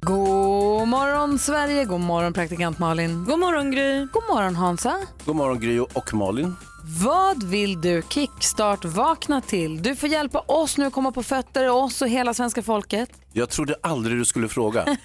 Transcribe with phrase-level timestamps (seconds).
[0.00, 3.24] God morgon Sverige, god morgon praktikant Malin.
[3.24, 4.06] God morgon Gry.
[4.12, 4.96] God morgon Hansa.
[5.24, 6.56] God morgon Gry och Malin.
[7.04, 9.82] Vad vill du kickstart vakna till?
[9.82, 13.10] Du får hjälpa oss nu att komma på fötter, oss och hela svenska folket.
[13.32, 14.96] Jag trodde aldrig du skulle fråga.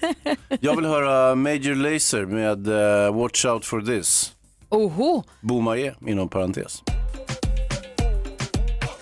[0.59, 4.33] Jag vill höra Major Lazer med uh, Watch Out For This.
[4.69, 5.23] Oho!
[5.41, 6.83] Boumaier inom parentes.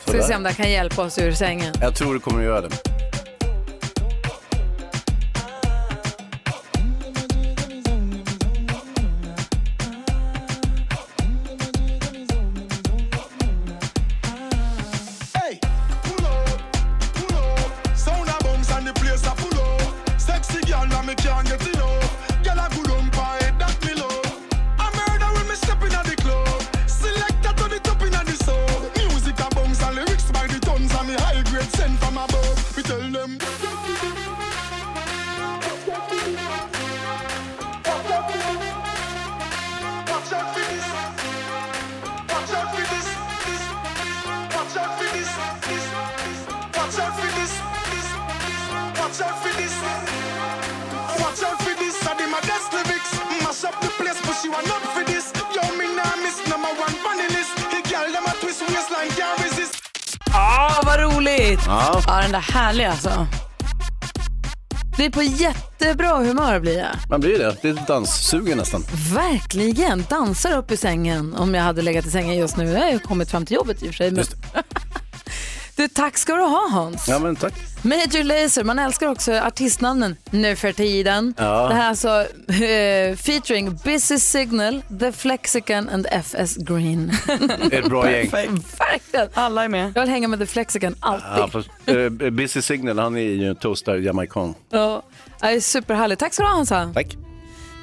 [0.06, 1.74] Ska vi se om det kan hjälpa oss ur sängen.
[1.82, 2.91] Jag tror du kommer att göra det.
[61.72, 63.28] Ja, Ja, den där härliga alltså.
[64.98, 66.88] Det är på jättebra humör blir jag.
[67.10, 67.56] man blir det.
[67.62, 68.84] Det är danssugen nästan.
[69.14, 70.06] Verkligen.
[70.10, 72.72] Dansar upp i sängen om jag hade legat i sängen just nu.
[72.72, 74.12] Jag har ju kommit fram till jobbet i och för sig.
[74.12, 74.26] Men...
[75.82, 77.08] Du, tack ska du ha Hans.
[77.08, 77.54] Ja, men tack.
[77.82, 81.34] Major Lazer, man älskar också artistnamnen nu för tiden.
[81.38, 81.68] Ja.
[81.68, 82.10] Det här är alltså
[82.48, 87.12] eh, featuring Busy Signal, The Flexican and FS Green.
[87.70, 88.30] Det är ett bra gäng.
[88.80, 89.30] Verkligen.
[89.34, 89.92] Alla är med.
[89.96, 91.30] Jag vill hänga med The Flexican alltid.
[91.38, 94.54] Ja, fast, eh, Busy Signal, han är ju en toastar jamaican.
[94.70, 95.04] Ja.
[95.40, 96.20] Det är superhärligt.
[96.20, 96.92] Tack ska du ha Hansa.
[96.94, 97.18] Tack.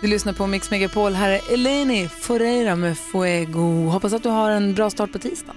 [0.00, 1.12] Du lyssnar på Mix Megapol.
[1.12, 3.88] Här är Eleni Foreira med Fuego.
[3.88, 5.52] Hoppas att du har en bra start på tisdag.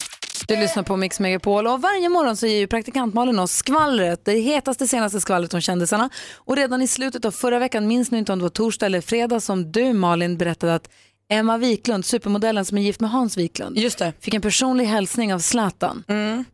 [0.48, 4.26] Du lyssnar på Mix Megapol och varje morgon så ger ju praktikant Malin oss skvallret,
[4.26, 6.10] det hetaste senaste skvallret om kändisarna.
[6.36, 9.02] Och redan i slutet av förra veckan, minns ni inte om det var torsdag eller
[9.02, 10.90] fredag, som du Malin berättade att
[11.30, 14.14] Emma Wiklund, supermodellen som är gift med Hans Wiklund, Just det.
[14.20, 16.04] fick en personlig hälsning av Zlatan.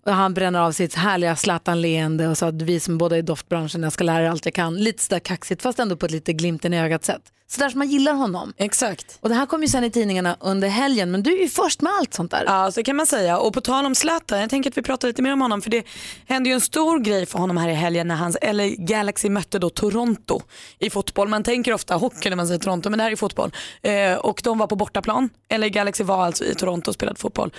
[0.05, 3.21] Och han bränner av sitt härliga Zlatan-leende och sa att vi som båda är i
[3.21, 4.77] doftbranschen, jag ska lära er allt jag kan.
[4.77, 7.21] Lite sådär kaxigt fast ändå på ett lite glimten i ögat sätt.
[7.49, 8.53] Sådär som man gillar honom.
[8.57, 9.17] Exakt.
[9.21, 11.81] Och det här kom ju sen i tidningarna under helgen, men du är ju först
[11.81, 12.43] med allt sånt där.
[12.45, 13.37] Ja, så kan man säga.
[13.37, 15.69] Och på tal om Zlatan, jag tänker att vi pratar lite mer om honom för
[15.69, 15.83] det
[16.27, 19.59] hände ju en stor grej för honom här i helgen när hans LA Galaxy mötte
[19.59, 20.41] då Toronto
[20.79, 21.27] i fotboll.
[21.27, 23.51] Man tänker ofta hockey när man säger Toronto, men det här är fotboll.
[23.81, 25.29] Eh, och de var på bortaplan.
[25.57, 27.53] LA Galaxy var alltså i Toronto och spelade fotboll.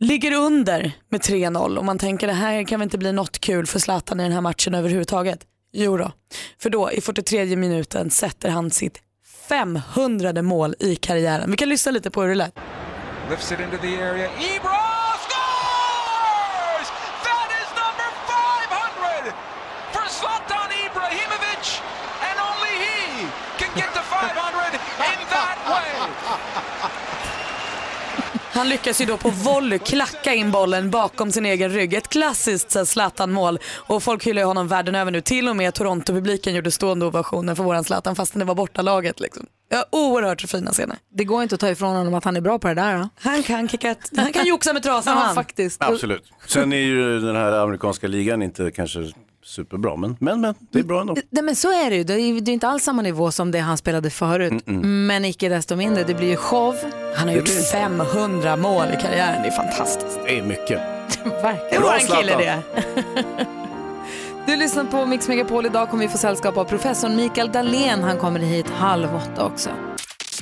[0.00, 3.66] Ligger under med 3-0 och man tänker det här kan väl inte bli något kul
[3.66, 5.40] för Zlatan i den här matchen överhuvudtaget.
[5.72, 6.12] Jo då.
[6.58, 9.02] för då i 43 minuten sätter han sitt
[9.48, 11.50] 500 mål i karriären.
[11.50, 12.52] Vi kan lyssna lite på hur det lät.
[13.30, 14.26] Lifts it into the area.
[14.26, 14.80] Ebro
[15.24, 16.88] scores!
[17.28, 19.32] That is number 500
[19.92, 21.80] for Zlatan Ibrahimovic,
[22.28, 22.98] and only he
[23.58, 24.74] can get to 500
[25.12, 25.88] in that way.
[28.58, 31.94] Han lyckas ju då på volley klacka in bollen bakom sin egen rygg.
[31.94, 33.58] Ett klassiskt Zlatan-mål.
[33.74, 35.20] Och folk hyllar ju honom världen över nu.
[35.20, 39.20] Till och med Toronto-publiken gjorde stående ovationer för våran Zlatan fastän det var bortalaget.
[39.20, 39.46] Liksom.
[39.68, 40.96] Ja, oerhört fina scener.
[41.14, 42.98] Det går inte att ta ifrån honom att han är bra på det där.
[42.98, 43.08] Då.
[43.20, 45.34] Han kan kicka ett, han kan joxa med trasan Ja, han.
[45.34, 45.82] faktiskt.
[45.82, 46.24] Absolut.
[46.46, 49.12] Sen är ju den här amerikanska ligan inte kanske
[49.48, 51.16] superbra, men, men, men det är bra ändå.
[51.30, 52.04] Nej, men så är det ju.
[52.04, 54.62] Det är, det är inte alls samma nivå som det han spelade förut.
[54.82, 56.74] Men icke desto mindre, det blir ju show.
[57.16, 60.18] Han har gjort 500 mål i karriären, det är fantastiskt.
[60.26, 60.78] Det är mycket.
[61.24, 61.82] Verkligen.
[61.82, 62.62] Bra, en kille det.
[64.46, 65.66] Du lyssnar på Mix Megapol.
[65.66, 68.02] Idag kommer vi få sällskap av professorn Mikael Dahlén.
[68.02, 69.70] Han kommer hit halv åtta också.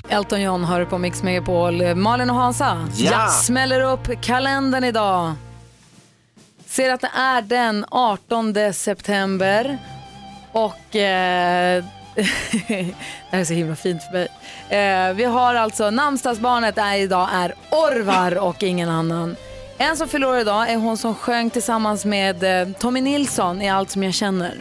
[0.09, 1.95] Elton John hör på Mix Megapol.
[1.95, 3.29] Malin och Hansa Ja.
[3.29, 5.33] smäller upp kalendern idag.
[6.77, 9.79] Ser att det är den 18 september.
[10.53, 11.85] Och eh,
[12.69, 12.95] det
[13.31, 14.29] här är så himla fint för mig.
[14.69, 19.37] Eh, vi har alltså namnsdagsbarnet är idag är Orvar och ingen annan.
[19.79, 23.69] En som fyller år idag är hon som sjöng tillsammans med eh, Tommy Nilsson i
[23.69, 24.55] Allt som jag känner.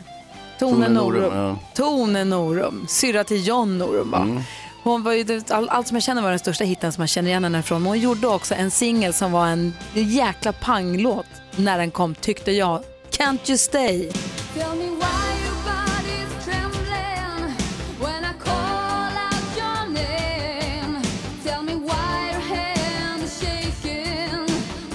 [0.59, 1.57] Tone Norum.
[1.73, 4.43] Tone Norum, syrra till John Norum va?
[4.83, 7.29] Hon var ju, all, allt som jag känner var den största hitten som man känner
[7.29, 7.81] igen henne från.
[7.81, 11.25] Men hon gjorde också en singel som var en jäkla panglåt
[11.57, 12.81] när den kom, tyckte jag.
[13.11, 14.09] Can't you stay?
[14.57, 17.55] Tell me why your body's trembling
[17.99, 21.01] when I call out your name.
[21.43, 24.45] Tell me why your hand is shaking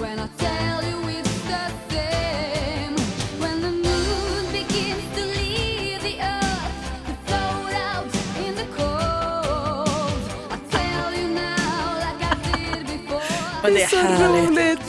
[0.00, 2.94] when I tell you it's the same.
[3.40, 6.76] When the moon begins to leave the earth
[7.06, 8.14] to float out
[8.46, 10.20] in the cold,
[10.50, 13.22] I tell you now like I did before.
[13.62, 14.48] Men det är Så härligt.
[14.50, 14.80] roligt!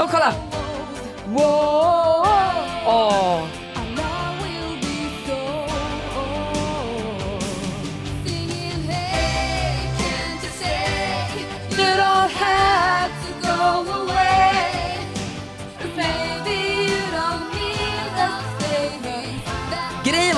[0.00, 0.34] Och kolla!
[1.34, 2.22] Wow!
[2.86, 3.53] Åh.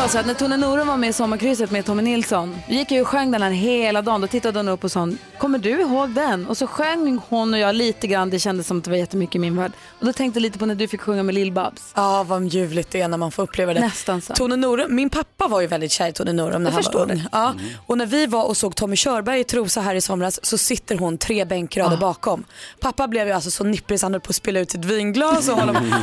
[0.06, 2.90] Var så att när Tone Norum var med i Sommarkrysset med Tommy Nilsson, då gick
[2.90, 4.20] jag och sjöng den här hela dagen.
[4.20, 5.08] Då tittade hon upp och sa,
[5.38, 6.46] kommer du ihåg den?
[6.46, 9.34] Och så sjöng hon och jag lite grann, det kändes som att det var jättemycket
[9.34, 9.72] i min värld.
[10.00, 11.92] Och då tänkte jag lite på när du fick sjunga med Lill-Babs.
[11.94, 13.80] Ja, vad ljuvligt det är när man får uppleva det.
[13.80, 14.34] Nästan så.
[14.34, 16.98] Tone Norum, min pappa var ju väldigt kär i Tone Norum när Jag han förstår
[16.98, 17.12] var det.
[17.14, 17.22] ung.
[17.32, 17.54] Ja.
[17.86, 20.98] Och när vi var och såg Tommy Körberg i Trosa här i somras så sitter
[20.98, 22.44] hon tre bänkrader bakom.
[22.80, 25.48] Pappa blev ju alltså så nipprig så han höll på att spilla ut sitt vinglas
[25.48, 25.58] och,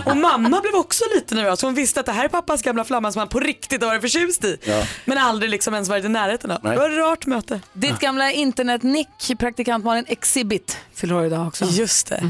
[0.06, 1.62] och mamma blev också lite nervös.
[1.62, 4.12] Hon visste att det här är pappas gamla flamma som han på riktigt har varit
[4.12, 4.58] förtjust i.
[5.06, 6.60] Men aldrig liksom ens varit i närheten av.
[6.64, 6.74] Nej.
[6.74, 7.62] Det var ett rart möte.
[7.74, 11.66] Ditt gamla internet-nick, praktikant Malin Exhibit, fyller år idag också.
[11.66, 12.24] Just det.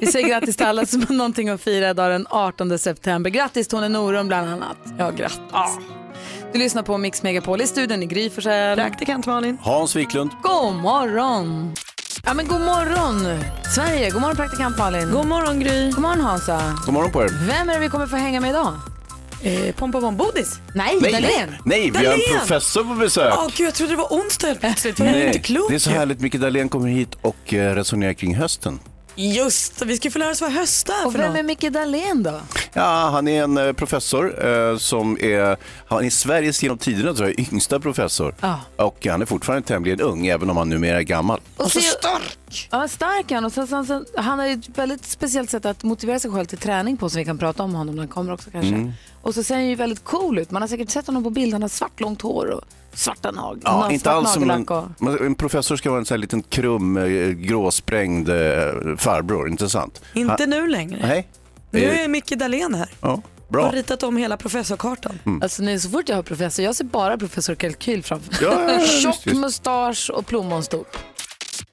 [0.00, 3.30] Vi säger grattis till alla som har någonting att fira idag den 18 september.
[3.30, 4.76] Grattis Tone Norum bland annat.
[4.98, 5.38] Ja, grattis.
[6.52, 8.76] Du lyssnar på Mix Megapol i studion i Gry Forssell.
[8.78, 9.58] Praktikant Malin.
[9.62, 10.30] Hans Wiklund.
[10.42, 11.74] God morgon!
[12.24, 13.40] Ja men god morgon
[13.74, 15.10] Sverige, god morgon praktikant Malin.
[15.10, 15.90] God morgon Gry.
[15.90, 16.74] God morgon Hansa.
[16.84, 17.28] God morgon på er.
[17.46, 18.74] Vem är det vi kommer få hänga med idag?
[19.42, 20.60] Eh, Pompa Pom Bodis.
[20.74, 21.56] Nej, Dahlén.
[21.64, 22.38] Nej, vi har en Dahlén.
[22.38, 23.34] professor på besök.
[23.38, 24.96] Åh gud, jag trodde det var onsdag helt plötsligt.
[24.96, 25.68] Det var ju inte klokt.
[25.68, 26.20] det är så härligt.
[26.20, 28.80] Micke Dahlén kommer hit och eh, resonerar kring hösten.
[29.20, 31.38] Just vi ska få lära oss vad höst är Och för vem något.
[31.38, 32.40] är Micke Dahlén då?
[32.72, 35.56] Ja, han är en eh, professor eh, som är,
[35.86, 38.34] han är Sveriges genom tiderna tror jag, yngsta professor.
[38.40, 38.60] Ja.
[38.76, 41.40] Och han är fortfarande tämligen ung, även om han numera är gammal.
[41.56, 42.68] Och så stark!
[42.70, 43.44] Ja, stark han.
[43.44, 46.46] Och så, så, så, han har ju ett väldigt speciellt sätt att motivera sig själv
[46.46, 48.74] till träning på som vi kan prata om honom när han kommer också kanske.
[48.74, 48.92] Mm.
[49.22, 50.50] Och så ser han ju väldigt cool ut.
[50.50, 52.64] Man har säkert sett honom på bilderna, svart långt hår och
[52.94, 53.72] svarta naglar.
[53.72, 55.20] Ja, svart inte alls som en, och...
[55.26, 58.36] en professor ska vara en sån här liten krum, eh, gråsprängd eh,
[58.96, 60.02] farbror, inte sant?
[60.14, 60.98] Inte Han- nu längre.
[61.06, 61.28] Nej.
[61.70, 62.88] Nu Eh, är Micke Dahlén här.
[63.00, 63.62] Ja, Har bra.
[63.62, 63.74] Mm.
[63.74, 65.40] ritat om hela professorkartan.
[65.42, 68.38] Alltså nu så fort jag har professor, jag ser bara professor Kalkyl framför mig.
[68.42, 70.96] Ja, ja, ja, Tjock mustasch och plommonstop.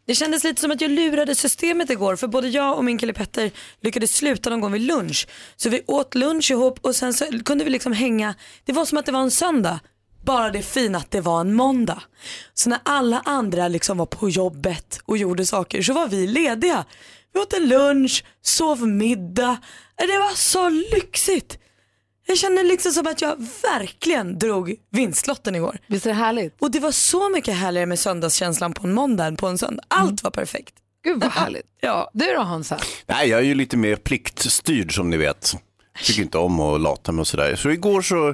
[0.08, 3.14] Det kändes lite som att jag lurade systemet igår för både jag och min kille
[3.14, 3.52] Petter
[3.82, 5.28] lyckades sluta någon gång vid lunch.
[5.56, 8.36] Så vi åt lunch ihop och sen så kunde vi liksom hänga.
[8.66, 9.80] Det var som att det var en söndag.
[10.26, 12.04] Bara det fina att det var en måndag.
[12.54, 16.86] Så när alla andra liksom var på jobbet och gjorde saker så var vi lediga.
[17.34, 19.58] Vi åt en lunch, sov middag.
[19.98, 21.60] Det var så lyxigt.
[22.28, 25.78] Jag kände liksom som att jag verkligen drog vinstlotten igår.
[25.88, 26.56] Visst är det härligt?
[26.62, 29.84] Och det var så mycket härligare med söndagskänslan på en måndag än på en söndag.
[29.88, 30.74] Allt var perfekt.
[31.04, 31.66] Gud vad härligt.
[31.82, 32.10] Ja.
[32.14, 32.80] Du då Hansa?
[33.06, 35.56] Nej, jag är ju lite mer pliktstyrd som ni vet.
[36.04, 37.56] Tycker inte om att lata mig och sådär.
[37.56, 38.28] Så igår så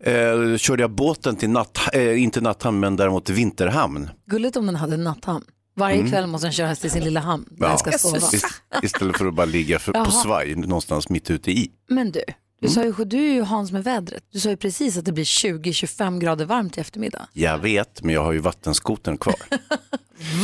[0.00, 4.10] eh, körde jag båten till natt, eh, inte Natthamn men däremot till Vinterhamn.
[4.26, 5.44] Gulligt om den hade en natthamn.
[5.76, 8.18] Varje kväll måste den köras till sin lilla hamn där den ska sova.
[8.18, 11.70] ist- istället för att bara ligga för, på svaj någonstans mitt ute i.
[11.88, 12.20] Men du,
[12.60, 14.22] du, sa ju, du är ju Hans med vädret.
[14.32, 17.28] Du sa ju precis att det blir 20-25 grader varmt i eftermiddag.
[17.32, 19.36] Jag vet, men jag har ju vattenskoten kvar.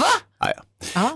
[0.00, 0.06] Va?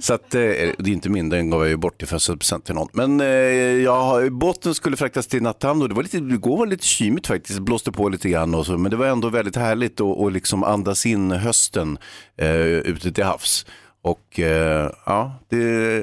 [0.00, 2.74] Så att, eh, det är inte min, den gav jag ju bort i födelsedagspresent till
[2.74, 2.88] någon.
[2.92, 6.70] Men eh, jag båten skulle fraktas till Natthamn och det var lite, igår var det
[6.70, 9.56] lite kymigt faktiskt, det blåste på lite grann och så, men det var ändå väldigt
[9.56, 11.98] härligt att och liksom andas in hösten
[12.36, 13.66] eh, ute till havs.
[14.02, 16.02] Och eh, ja, det,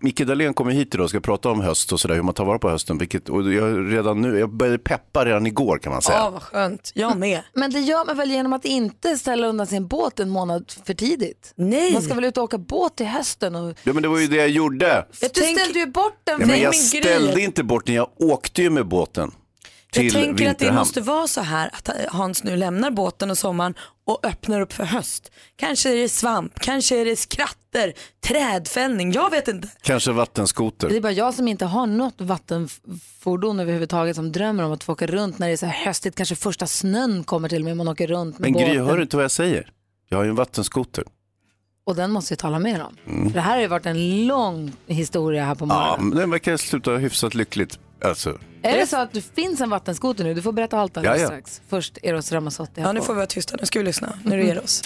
[0.00, 2.44] Micke Dahlén kommer hit idag och ska prata om höst och sådär, hur man tar
[2.44, 2.98] vara på hösten.
[2.98, 6.18] Vilket, och jag, redan nu, jag började peppa redan igår kan man säga.
[6.18, 6.90] Ja, vad skönt.
[6.94, 7.40] Jag med.
[7.52, 10.94] Men det gör man väl genom att inte ställa undan sin båt en månad för
[10.94, 11.52] tidigt?
[11.56, 11.92] Nej.
[11.92, 13.54] Man ska väl ut och åka båt till hösten?
[13.54, 13.74] Och...
[13.82, 15.06] Ja, men det var ju det jag gjorde.
[15.20, 16.40] du tänk- ställde ju bort den.
[16.40, 17.02] Ja, för men jag min grej.
[17.02, 19.30] ställde inte bort den, jag åkte ju med båten
[19.94, 23.38] till Jag tänker att det måste vara så här att Hans nu lämnar båten och
[23.38, 23.74] sommaren
[24.06, 25.32] och öppnar upp för höst.
[25.56, 27.92] Kanske är det svamp, kanske är det skratter,
[28.26, 29.68] trädfällning, jag vet inte.
[29.82, 30.96] Kanske Det vattenskoter.
[30.96, 35.06] är bara jag som inte har något vattenfordon överhuvudtaget som drömmer om att få åka
[35.06, 36.16] runt när det är så här höstigt.
[36.16, 38.86] Kanske första snön kommer till och med man åker runt med Men Gry, båten.
[38.86, 39.70] hör du inte vad jag säger?
[40.08, 41.04] Jag har ju en vattenskoter.
[41.86, 42.96] Och den måste vi tala mer om.
[43.28, 45.76] För det här har ju varit en lång historia här på Mm.
[45.76, 46.08] Ja, morgonen.
[46.08, 47.78] men den verkar sluta hyfsat lyckligt.
[48.04, 50.34] Alltså, Är det så att det finns en vattenskoter nu?
[50.34, 51.28] Du får berätta allt alldeles Ja, ja.
[51.28, 51.60] strax.
[51.68, 52.80] Först Eros Ramazzotti.
[52.80, 54.12] Ja nu får vi vara tysta, nu ska vi lyssna.
[54.24, 54.82] Nu är det er oss.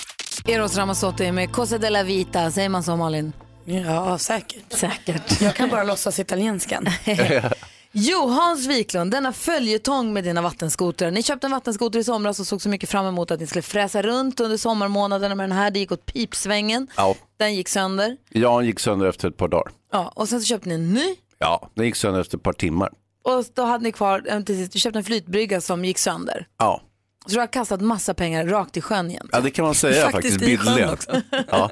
[0.47, 3.33] Eros Ramazzotti med Cosa della Vita, säger man så Malin?
[3.65, 4.73] Ja, säkert.
[4.73, 5.41] Säkert.
[5.41, 6.87] Jag kan bara låtsas italienskan.
[7.93, 11.11] Jo, Hans Wiklund, denna följetong med dina vattenskotrar.
[11.11, 13.63] Ni köpte en vattenskoter i somras och såg så mycket fram emot att ni skulle
[13.63, 15.71] fräsa runt under sommarmånaderna med den här.
[15.71, 16.89] Det gick åt pipsvängen.
[16.97, 18.17] Ja, Den gick sönder.
[18.31, 19.73] Jan gick sönder efter ett par dagar.
[19.93, 21.15] Ja, och sen så köpte ni en ny.
[21.39, 22.91] Ja, den gick sönder efter ett par timmar.
[23.37, 26.47] Och då hade ni kvar, till sist, du köpte en flytbrygga som gick sönder.
[26.59, 26.83] Ja,
[27.27, 29.29] Så du har kastat massa pengar rakt i sjön igen.
[29.33, 30.91] ja det kan man säga Faktiskt faktiskt, i sjön bildligen.
[30.93, 31.21] också.
[31.49, 31.71] Ja.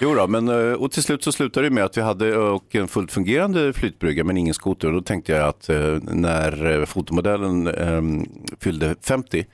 [0.00, 2.34] Jo då, men eh, och till slut så slutade det med att vi hade eh,
[2.38, 4.88] och en fullt fungerande flytbrygga men ingen skoter.
[4.88, 8.02] Och då tänkte jag att eh, när eh, fotomodellen eh,
[8.60, 9.46] fyllde 50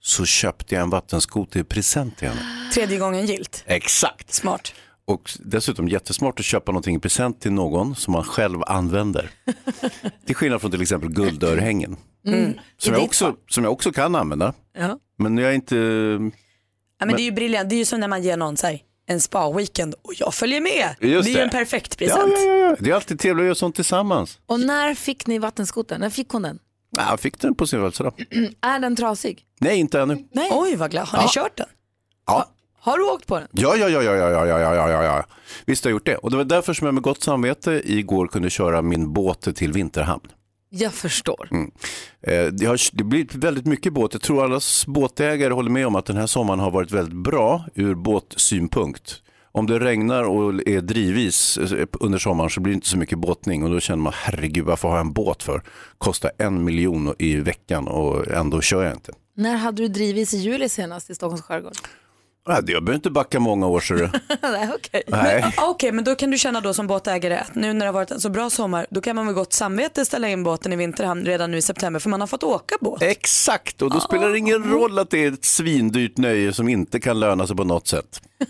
[0.00, 2.40] så köpte jag en vattenskoter i present till henne.
[2.74, 3.64] Tredje gången gilt.
[3.66, 4.34] Exakt.
[4.34, 4.74] Smart.
[5.06, 9.30] Och dessutom jättesmart att köpa någonting i present till någon som man själv använder.
[10.26, 11.96] till skillnad från till exempel guldörhängen.
[12.26, 12.52] Mm.
[12.78, 14.54] Som, jag också, som jag också kan använda.
[14.78, 14.98] Ja.
[15.18, 15.76] Men jag är inte...
[16.98, 17.68] Ja, men det är ju briljant.
[17.70, 20.60] Det är ju som när man ger någon så här, en spa-weekend och jag följer
[20.60, 20.94] med.
[21.00, 22.32] Just det är ju en perfekt present.
[22.36, 22.76] ja, ja, ja.
[22.80, 24.38] Det är alltid trevligt att göra sånt tillsammans.
[24.46, 26.00] Och när fick ni vattenskotern?
[26.00, 26.58] När fick hon den?
[26.96, 28.24] Ja, Jag fick den på sin födelsedag.
[28.60, 29.44] Är den trasig?
[29.60, 30.28] Nej, inte ännu.
[30.32, 30.50] Nej.
[30.52, 31.08] Oj vad glad.
[31.08, 31.30] Har ni Ja.
[31.42, 31.66] kört den?
[32.26, 32.46] Ja.
[32.86, 33.48] Har du åkt på den?
[33.52, 35.24] Ja, ja, ja, ja, ja, ja, ja, ja, ja.
[35.66, 36.16] Visst har jag gjort det.
[36.16, 39.72] Och det var därför som jag med gott samvete igår kunde köra min båt till
[39.72, 40.22] Vinterhamn.
[40.70, 41.48] Jag förstår.
[42.22, 44.12] Eh, Det, har, det blir väldigt mycket båt.
[44.12, 47.64] Jag tror alla båtägare håller med om att den här sommaren har varit väldigt bra
[47.74, 49.22] ur båtsynpunkt.
[49.52, 53.18] Om det regnar och är drivis eh, under sommaren så blir det inte så mycket
[53.18, 55.62] båtning och då känner man herregud varför har jag en båt för?
[55.98, 59.12] Kostar en miljon i veckan och ändå kör jag inte.
[59.36, 61.72] När hade du drivits i juli senast i Stockholms skärgård?
[62.46, 63.80] Nej, Jag behöver inte backa många år.
[63.80, 64.10] Så det.
[64.42, 65.02] Nej, okej.
[65.12, 67.92] Ah, Okej, men då kan du känna då som båtägare att nu när det har
[67.92, 70.76] varit en så bra sommar, då kan man med gott samvete ställa in båten i
[70.76, 73.02] Vinterhamn redan nu i september för man har fått åka båt.
[73.02, 77.00] Exakt, och då spelar det ingen roll att det är ett svindyrt nöje som inte
[77.00, 78.20] kan löna sig på något sätt.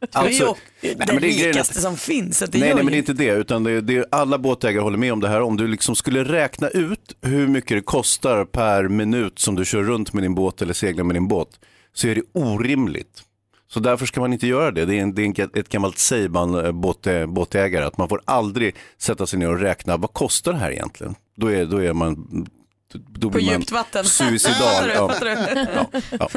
[0.00, 2.38] det är ju Alltså, det, men rikaste som finns.
[2.38, 5.12] Det Nej, nej, men det är inte det, utan det det alla båtägare håller med
[5.12, 5.40] om det här.
[5.42, 9.82] Om du liksom skulle räkna ut hur mycket det kostar per minut som du kör
[9.82, 11.48] runt med din båt eller seglar med din båt,
[11.94, 13.22] så är det orimligt.
[13.68, 14.84] Så därför ska man inte göra det.
[14.84, 18.20] Det är, en, det är ett gammalt säg bland eh, båt, båtägare, att man får
[18.24, 21.14] aldrig sätta sig ner och räkna, vad kostar det här egentligen?
[21.36, 22.46] Då är, då är man
[22.94, 24.04] då På blir man djupt vatten.
[24.04, 24.90] Suicidal.
[24.94, 25.14] Ja.
[25.22, 26.28] Ja, ja.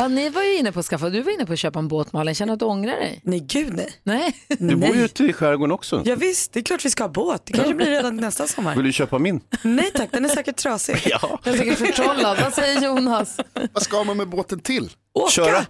[0.00, 1.88] Ja, ni var ju inne på att skaffa, du var inne på att köpa en
[1.88, 3.20] båt Malin, känner du att du ångrar dig?
[3.24, 3.92] Nej gud nej.
[4.02, 4.36] Nej.
[4.58, 6.02] Du bor ju ute i skärgården också.
[6.04, 7.42] Ja, visst, det är klart vi ska ha båt.
[7.46, 8.76] Det kanske blir redan nästa sommar.
[8.76, 9.40] Vill du köpa min?
[9.62, 10.96] Nej tack, den är säkert trasig.
[11.06, 11.40] Ja.
[11.44, 12.38] Jag är säkert förtrollad.
[12.42, 13.36] Vad säger Jonas?
[13.72, 14.90] Vad ska man med båten till?
[15.14, 15.30] Åka!
[15.30, 15.66] Köra?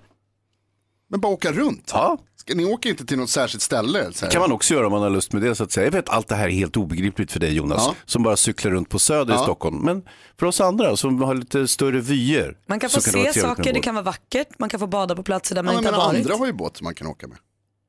[1.10, 1.90] Men bara åka runt?
[1.92, 2.18] Ja.
[2.50, 4.12] Ska ni åka inte till något särskilt ställe?
[4.12, 4.32] Så här?
[4.32, 5.54] kan man också göra om man har lust med det.
[5.54, 5.86] Så att säga.
[5.86, 7.94] Jag vet allt det här är helt obegripligt för dig Jonas, Ja.
[8.04, 9.42] som bara cyklar runt på Söder i Ja.
[9.42, 9.76] Stockholm.
[9.84, 10.02] Men
[10.38, 12.56] för oss andra som har lite större vyer.
[12.66, 15.16] Man kan få det vara se saker, det kan vara vackert, man kan få bada
[15.16, 16.20] på platser där man Ja, inte men har varit.
[16.20, 17.38] andra har ju båt som man kan åka med.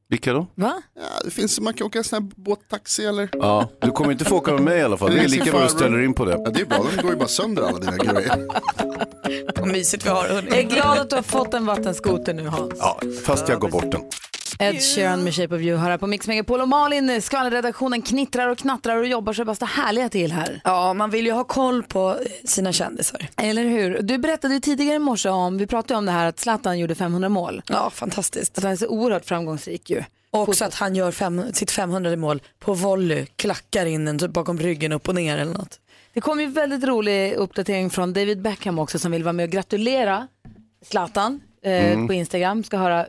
[0.10, 0.48] Vilka då?
[0.56, 0.82] Va?
[0.96, 3.30] Ja, det finns, man kan åka sån här båttaxi eller?
[3.34, 5.12] Ja, du kommer inte få åka med mig i alla fall.
[5.12, 6.52] Det är lika bra att du ställer in på Ja, det.
[6.52, 8.48] det är bra, de går ju bara sönder alla dina grejer.
[9.60, 10.24] Vad mysigt vi har.
[10.28, 10.48] hörni.
[10.50, 12.74] Jag är glad att du har fått en vattenskoter nu Hans.
[12.80, 14.02] Ja, fast jag går bort den.
[14.60, 18.58] Ed Sheeran med Shape of You här på Mix Megapol och Malin, skvallerredaktionen knittrar och
[18.58, 20.62] knattrar och jobbar så det bara står härliga till här.
[20.64, 23.30] Ja, man vill ju ha koll på sina kändisar.
[23.38, 24.02] Eller hur?
[24.02, 26.96] Du berättade ju tidigare i morse om, vi pratade om det här att Zlatan gjorde
[26.96, 27.62] 500 mål.
[27.68, 28.58] Ja, fantastiskt.
[28.58, 30.04] Att han är så oerhört framgångsrik ju.
[30.32, 34.32] Och också att han gör fem, sitt 500 mål på volley, klackar in den typ
[34.32, 35.80] bakom ryggen upp och ner eller något.
[36.14, 39.50] Det kom ju väldigt rolig uppdatering från David Beckham också som vill vara med och
[39.50, 40.28] gratulera
[40.86, 42.64] Zlatan eh, på Instagram.
[42.64, 43.06] Ska höra,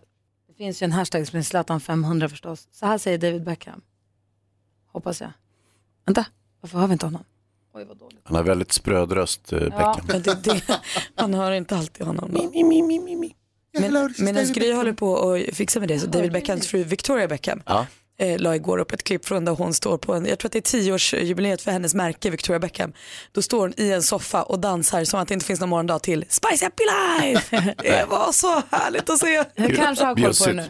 [0.62, 2.68] finns ju en hashtag som är Zlatan 500 förstås.
[2.72, 3.80] Så här säger David Beckham.
[4.86, 5.30] Hoppas jag.
[6.06, 6.26] Vänta,
[6.60, 7.24] varför hör vi inte honom?
[7.74, 8.20] Oj vad dåligt.
[8.24, 10.06] Han har väldigt spröd röst, eh, Beckham.
[10.08, 10.62] Men det, det,
[11.20, 12.30] man hör inte alltid honom.
[12.32, 12.40] Då.
[13.78, 16.32] Hello, Men, this is medan David Gry håller på och fixar med det så David
[16.32, 17.86] Beckhams fru Victoria Beckham Ja.
[18.22, 20.52] Eh, la igår upp ett klipp från där hon står på en, jag tror att
[20.52, 22.92] det är tioårsjubileet för hennes märke Victoria Beckham.
[23.32, 25.98] Då står hon i en soffa och dansar som att det inte finns någon morgondag
[25.98, 27.74] till Spice Happy Life.
[27.82, 29.44] det var så härligt att se.
[29.54, 30.64] Jag kanske har koll på det nu.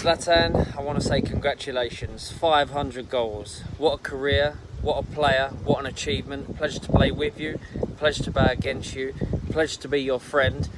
[0.00, 2.32] Zlatan, I want to say congratulations.
[2.40, 3.62] 500 goals.
[3.78, 4.52] What a career,
[4.84, 6.58] what a player, what an achievement.
[6.58, 7.58] Pleasure to play with you,
[7.98, 9.12] pleasure to play against you,
[9.52, 10.68] pleasure to be your friend.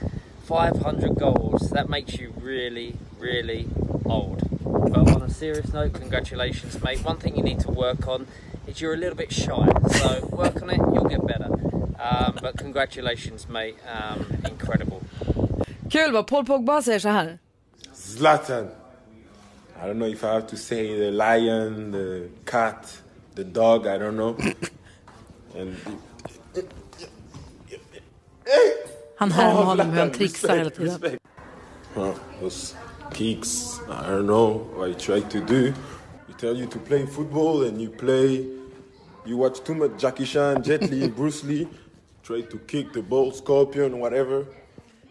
[0.45, 3.67] 500 goals, that makes you really, really
[4.05, 4.54] old.
[4.65, 7.05] But on a serious note, congratulations, mate.
[7.05, 8.27] One thing you need to work on
[8.67, 9.67] is you're a little bit shy.
[9.91, 11.51] So work on it, you'll get better.
[12.01, 13.77] Um, but congratulations, mate.
[13.87, 15.01] Um, incredible.
[15.91, 17.39] Kul vad Paul Pogba säger så här.
[17.95, 18.69] Zlatan.
[19.83, 23.03] I don't know if I have to say the lion, the cat,
[23.35, 24.37] the dog, I don't know.
[25.57, 25.77] And
[29.17, 31.19] Han härmar honom hur han trixar hela tiden.
[31.95, 32.75] huh, those
[33.15, 33.81] kicks.
[33.89, 35.73] I don't know what you try to do.
[36.27, 38.45] We tell you to play football and you play.
[39.25, 41.69] You watch too much Jackie Chan, Jet Li, Bruce Lee.
[42.25, 44.47] Try to kick the ball, scorpion, whatever.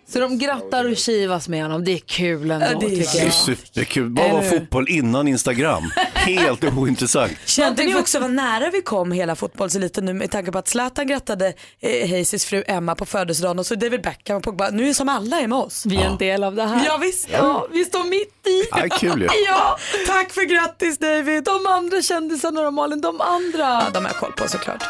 [0.07, 1.83] Så de grattar och kivas med honom.
[1.83, 3.33] Det är kul ändå Ja, det är tycker Det är jag.
[3.33, 4.09] superkul.
[4.15, 4.59] Vad var Eller hur?
[4.59, 5.83] fotboll innan Instagram?
[6.13, 7.31] Helt ointressant.
[7.45, 11.07] Kände ni också vad nära vi kom hela fotbollseliten nu med tanke på att Zlatan
[11.07, 14.69] grattade eh, Hazes fru Emma på födelsedagen och så David Beckham och Pogba.
[14.69, 15.85] Nu är som alla är med oss.
[15.85, 16.85] Vi är en del av det här.
[16.85, 17.27] Ja visst.
[17.31, 18.67] Ja, vi står mitt i.
[18.71, 19.27] Ja, kul ju.
[19.47, 21.43] Ja, tack för grattis David.
[21.43, 23.89] De andra kändisarna då Malin, de andra.
[23.89, 24.83] De har jag koll på såklart.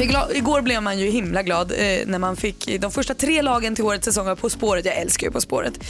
[0.00, 3.84] Igår blev man ju himla glad eh, när man fick de första tre lagen till
[3.84, 4.84] årets säsong av På spåret.
[4.84, 5.80] Jag älskar ju På spåret.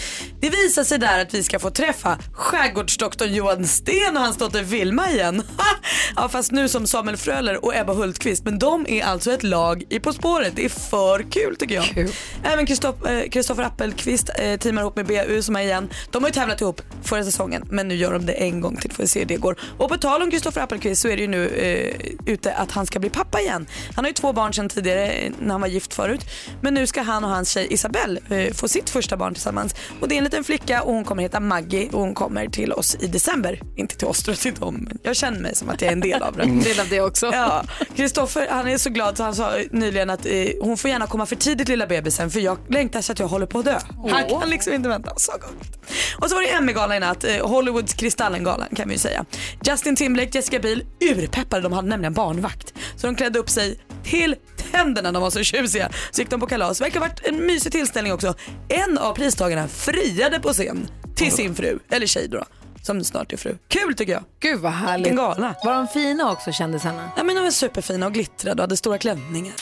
[0.40, 4.62] Det visar sig där att vi ska få träffa skärgårdsdoktorn Johan Sten och hans dotter
[4.62, 5.42] Vilma igen.
[6.16, 8.44] ja, fast nu som Samuel Fröler och Ebba Hultqvist.
[8.44, 10.52] Men de är alltså ett lag i På spåret.
[10.56, 11.85] Det är för kul tycker jag.
[11.85, 12.12] Kul.
[12.42, 15.88] Även eh, Kristoffer Appelqvist eh, teamar ihop med BU som är igen.
[16.11, 18.92] De har ju tävlat ihop förra säsongen men nu gör de det en gång till.
[18.92, 19.56] Får vi se hur det går.
[19.78, 22.87] Och på tal om Kristoffer Appelqvist så är det ju nu eh, ute att han
[22.87, 23.66] ska bli pappa igen.
[23.96, 26.20] Han har ju två barn sedan tidigare när han var gift förut.
[26.61, 29.75] Men nu ska han och hans tjej Isabelle eh, få sitt första barn tillsammans.
[30.00, 32.72] Och det är en liten flicka och hon kommer heta Maggie och hon kommer till
[32.72, 33.61] oss i december.
[33.76, 34.75] Inte till oss till dem.
[34.75, 36.42] Men jag känner mig som att jag är en del av det.
[36.52, 37.26] En del av det också.
[37.26, 37.64] Ja,
[37.96, 41.26] Kristoffer han är så glad så han sa nyligen att eh, hon får gärna komma
[41.26, 43.78] för tidigt lilla bebisen för jag längtar så att jag håller på att dö.
[44.11, 45.12] Han kan liksom inte vänta.
[45.16, 45.78] Så gulligt.
[46.18, 49.25] Och så var det Emmy-gala i natt, eh, Hollywoods Kristallengalan kan vi ju säga.
[49.64, 52.75] Justin Timberlake, Jessica Biel, urpeppade, de hade nämligen barnvakt.
[52.96, 54.37] Så de klädde upp sig till
[54.73, 55.91] tänderna, de var så tjusiga.
[56.11, 56.81] Så gick de på kalas.
[56.81, 58.35] Verkar ha varit en mysig tillställning också.
[58.69, 62.45] En av pristagarna friade på scen till sin fru, eller tjej då,
[62.83, 63.57] som snart är fru.
[63.69, 64.25] Kul tycker jag.
[64.41, 65.07] Gud vad härligt.
[65.07, 65.55] Vilken gala.
[65.65, 67.11] Var de fina också kändisarna?
[67.17, 69.55] Ja, men de var superfina och glittrade och hade stora klänningar.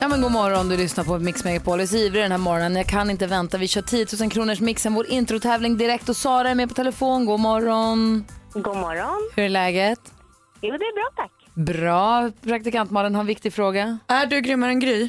[0.00, 1.78] Ja men god morgon, du lyssnar på Mix Megapol.
[1.78, 2.76] Jag är så ivrig den här morgonen.
[2.76, 3.58] Jag kan inte vänta.
[3.58, 7.26] Vi kör 10 000 kronors mixen, vår introtävling direkt och Sara är med på telefon.
[7.26, 8.24] God morgon.
[8.52, 9.30] God morgon.
[9.36, 9.98] Hur är läget?
[10.60, 11.32] Jo, det är bra tack.
[11.56, 12.30] Bra.
[12.42, 13.98] Praktikant Malin har en viktig fråga.
[14.06, 15.08] Är du grymmare än Gry?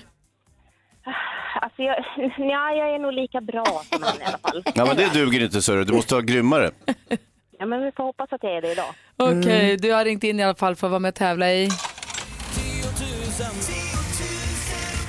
[1.61, 1.95] Alltså, jag,
[2.37, 4.63] ja, jag är nog lika bra som han i alla fall.
[4.75, 6.71] Ja, men det duger inte Sörre, du måste vara grymmare.
[7.59, 8.93] Ja, men vi får hoppas att jag är det idag.
[9.17, 11.69] Okej, du har ringt in i alla fall för att vara med och tävla i...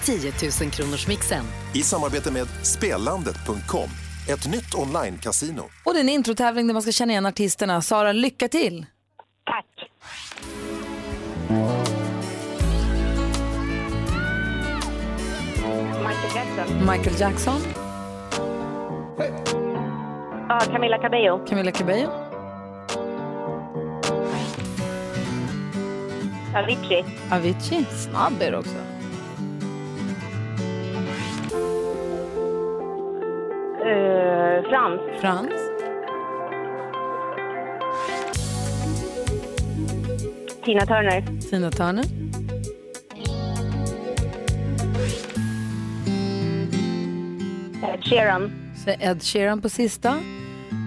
[0.05, 1.45] 10 000 kronors mixen.
[1.75, 3.89] I samarbete med Spelandet.com,
[4.31, 5.63] ett nytt online-casino.
[5.85, 7.83] Och det är en introtävling där man ska känna igen artisterna.
[7.83, 8.87] Sara, lycka till!
[9.45, 9.91] Tack!
[16.05, 16.87] Michael Jackson.
[16.87, 17.61] Michael Jackson,
[20.49, 21.45] Ja, Camila Cabello.
[21.49, 22.11] Camila Cabello,
[26.55, 27.05] Avicii.
[27.31, 27.85] Avicii.
[27.85, 28.77] Snabb är du också.
[33.85, 35.01] Uh, Frans.
[35.21, 35.68] Frans.
[40.69, 41.41] Tina Turner.
[41.51, 42.05] Tina Turner.
[47.83, 48.53] Ed Sheeran.
[48.85, 50.19] Så Ed Sheeran på sista.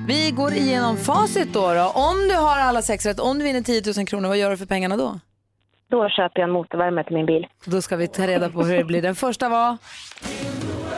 [0.07, 1.91] Vi går igenom facit då, då.
[1.95, 4.57] Om du har alla sex rätt, om du vinner 10 000 kronor, vad gör du
[4.57, 5.19] för pengarna då?
[5.91, 7.47] Då köper jag en motorvärmare till min bil.
[7.65, 9.01] Då ska vi ta reda på hur det blir.
[9.01, 9.77] Den första var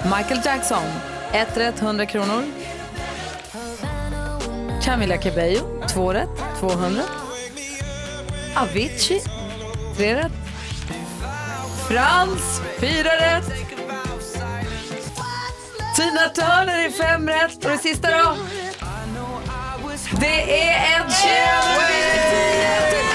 [0.03, 0.83] Michael Jackson.
[1.33, 2.43] Ett rätt, 100 kronor.
[4.81, 5.59] Camila Cabello,
[5.93, 7.01] två rätt, 200.
[8.55, 9.21] Avicii,
[9.97, 10.31] tre rätt.
[11.87, 13.45] Frans, fyra rätt.
[15.95, 17.65] Tina Turner är fem rätt.
[17.65, 18.35] Och det sista då?
[20.19, 23.12] Det är Ed Sheeran!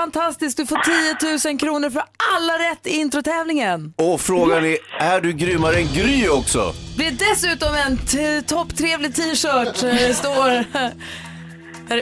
[0.00, 0.56] Är helt fantastisk.
[0.56, 0.80] Du får
[1.42, 2.02] 10 000 kronor för
[2.36, 3.94] alla rätt i introtävlingen.
[3.96, 6.74] Och frågan är, är du grymmare än Gry också?
[6.96, 9.82] Det är dessutom en t- topptrevlig t-shirt.
[9.82, 10.64] eh, Det står...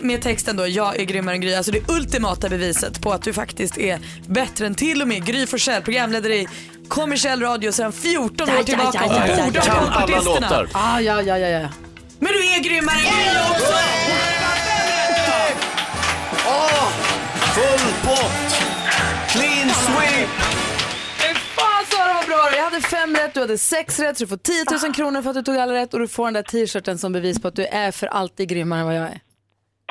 [0.03, 1.55] Med texten då, jag är grymmare än Gry.
[1.55, 5.47] Alltså det ultimata beviset på att du faktiskt är bättre än till och med Gry
[5.47, 6.49] Forssell, programledare i
[6.89, 9.05] kommersiell radio sedan 14 år tillbaka.
[9.05, 10.69] och borde ha Kan koll på alla låtar.
[10.73, 11.69] Ah, ja, ja, ja, ja.
[12.19, 13.73] Men du är grymmare än Gry också!
[16.47, 16.89] Åh,
[17.59, 18.51] full pott!
[19.29, 20.29] Clean sweep!
[21.57, 24.37] Fan Sara vad bra Jag hade fem rätt, du hade sex rätt så du får
[24.37, 26.99] 10 000 kronor för att du tog alla rätt och du får den där t-shirten
[26.99, 29.21] som bevis på att du är för alltid grymmare än vad jag är.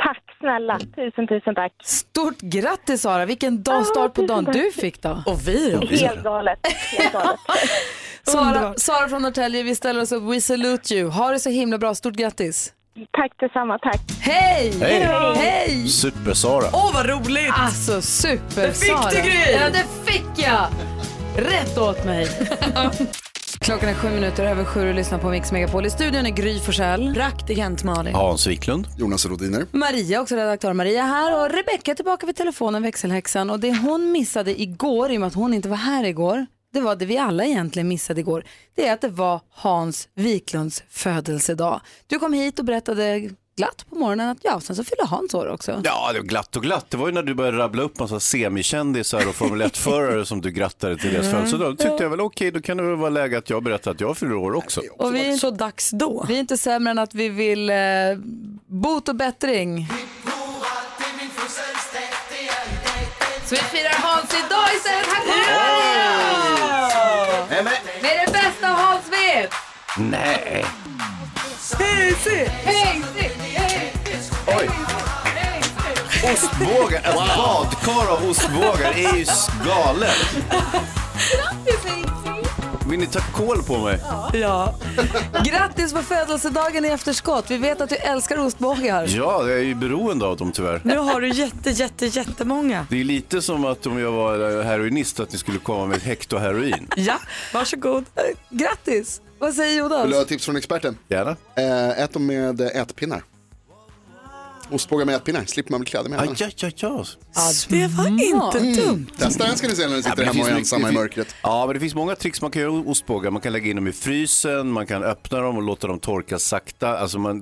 [0.03, 0.79] Tack snälla.
[0.79, 1.73] Tusen, tusen tack.
[1.83, 5.23] Stort grattis Sara, vilken dag start på dagen du fick då.
[5.25, 5.87] Och vi då.
[5.87, 6.59] Helt galet.
[6.97, 7.39] Helt galet.
[8.23, 11.09] Sara, Sara från Norrtälje, vi ställer oss upp, we salute you.
[11.09, 12.73] Ha det så himla bra, stort grattis.
[13.11, 14.01] Tack detsamma, tack.
[14.19, 14.73] Hej!
[14.79, 15.07] Hej!
[15.35, 15.87] Hej!
[15.87, 16.65] Super-Sara.
[16.73, 17.51] Åh vad roligt!
[17.51, 19.51] Alltså super Det fick du, Gry!
[19.51, 20.67] Ja det fick jag!
[21.37, 22.27] Rätt åt mig.
[23.59, 25.85] Klockan är sju minuter över sju och lyssnar på Mix Megapol.
[25.85, 27.13] I studion är Gry Forssell.
[27.13, 28.15] Praktikant Malin.
[28.15, 28.87] Hans Wiklund.
[28.97, 29.65] Jonas Rodiner.
[29.71, 33.49] Maria, också redaktör Maria här och Rebecka är tillbaka vid telefonen, växelhäxan.
[33.49, 36.79] Och det hon missade igår, i och med att hon inte var här igår, det
[36.81, 38.43] var det vi alla egentligen missade igår.
[38.75, 41.81] Det är att det var Hans Wiklunds födelsedag.
[42.07, 45.47] Du kom hit och berättade glatt på morgonen att ja, sen så fyller Hans år
[45.47, 45.81] också.
[45.83, 46.85] Ja, det var glatt och glatt.
[46.89, 50.51] Det var ju när du började rabbla upp massa semikändisar och Formel 1-förare som du
[50.51, 51.77] grattade till deras födelsedag.
[51.77, 54.01] Då tyckte jag väl okej, då kan det väl vara läge att jag berättar att
[54.01, 54.81] jag fyller år också.
[54.97, 56.25] Och vi, är- Så dags då.
[56.27, 57.75] vi är inte sämre än att vi vill eh,
[58.67, 59.87] bot och bättring.
[63.45, 65.07] Så vi firar Hans idag istället.
[65.07, 65.45] Här kommer
[67.63, 67.63] Maria!
[68.01, 69.49] Med det bästa Hans vet!
[69.99, 70.65] Nej.
[71.79, 72.49] Hej, se!
[72.63, 73.29] Hej, se!
[73.43, 74.35] Hej, se!
[74.47, 74.69] Oj.
[76.33, 79.25] Ostbågar, ett badkar av ostbågar är ju
[79.65, 80.35] galet.
[82.89, 83.99] Vill ni ta koll på mig?
[84.33, 84.75] Ja.
[85.43, 87.51] Grattis på födelsedagen i efterskott.
[87.51, 89.07] Vi vet att du älskar ostbågar.
[89.07, 90.81] Ja, jag är ju beroende av dem tyvärr.
[90.83, 92.87] Nu har du jätte, jätte, jättemånga.
[92.89, 96.03] Det är lite som att om jag var heroinist att ni skulle komma med ett
[96.03, 96.87] hekto heroin.
[96.95, 97.19] Ja,
[97.53, 98.05] varsågod.
[98.49, 99.21] Grattis!
[99.39, 100.03] Vad säger Jonas?
[100.03, 100.97] Vill du ha tips från experten?
[101.07, 101.35] Gärna.
[101.55, 103.23] Eh, ät dem med eh, ätpinnar.
[104.71, 106.47] Ostbågar med ätpinnar, slipper man bli kladdig med Aj, händerna.
[106.47, 107.05] aj, aj, aj.
[107.35, 109.05] Ja, det var inte dumt.
[109.17, 111.35] Testa den ska ni se när ni sitter hemma och är ensamma i mörkret.
[111.43, 113.31] Ja, men det finns många tricks man kan göra med ostbågar.
[113.31, 116.39] Man kan lägga in dem i frysen, man kan öppna dem och låta dem torka
[116.39, 116.97] sakta.
[116.97, 117.37] Alltså man,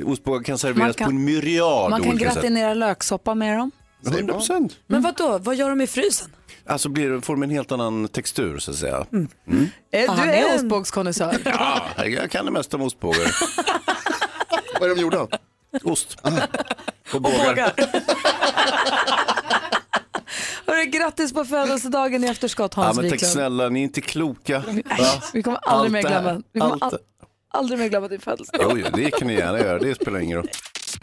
[0.00, 2.34] eh, ostbågar kan serveras kan- på en myriad Man kan olika sätt.
[2.34, 3.70] gratinera löksoppa med dem.
[4.06, 4.72] 100 procent.
[4.86, 5.38] Men vad då?
[5.38, 6.28] Vad gör de i frysen?
[6.68, 8.96] Alltså blir, det- får de en helt annan textur så att säga.
[8.96, 9.06] Eh,
[9.90, 11.36] Du Han är en- ostbågskonnässör.
[11.44, 13.34] Ja, jag kan det mesta om ostbågar.
[14.80, 15.30] Vad är de gjorda av?
[15.84, 16.18] Ost.
[17.14, 17.72] Och bågar.
[20.66, 23.32] Hörru, grattis på födelsedagen i efterskott Ja, Hans men tack Wiklund.
[23.32, 24.58] snälla, ni är inte kloka.
[24.98, 25.06] Va?
[25.32, 26.42] Vi kommer aldrig mer glömma.
[26.52, 26.98] Vi kommer Allt all, det-
[27.50, 28.66] aldrig mer glömma din födelsedag.
[28.70, 30.48] Jo, jo, det kan ni gärna göra, det spelar ingen roll.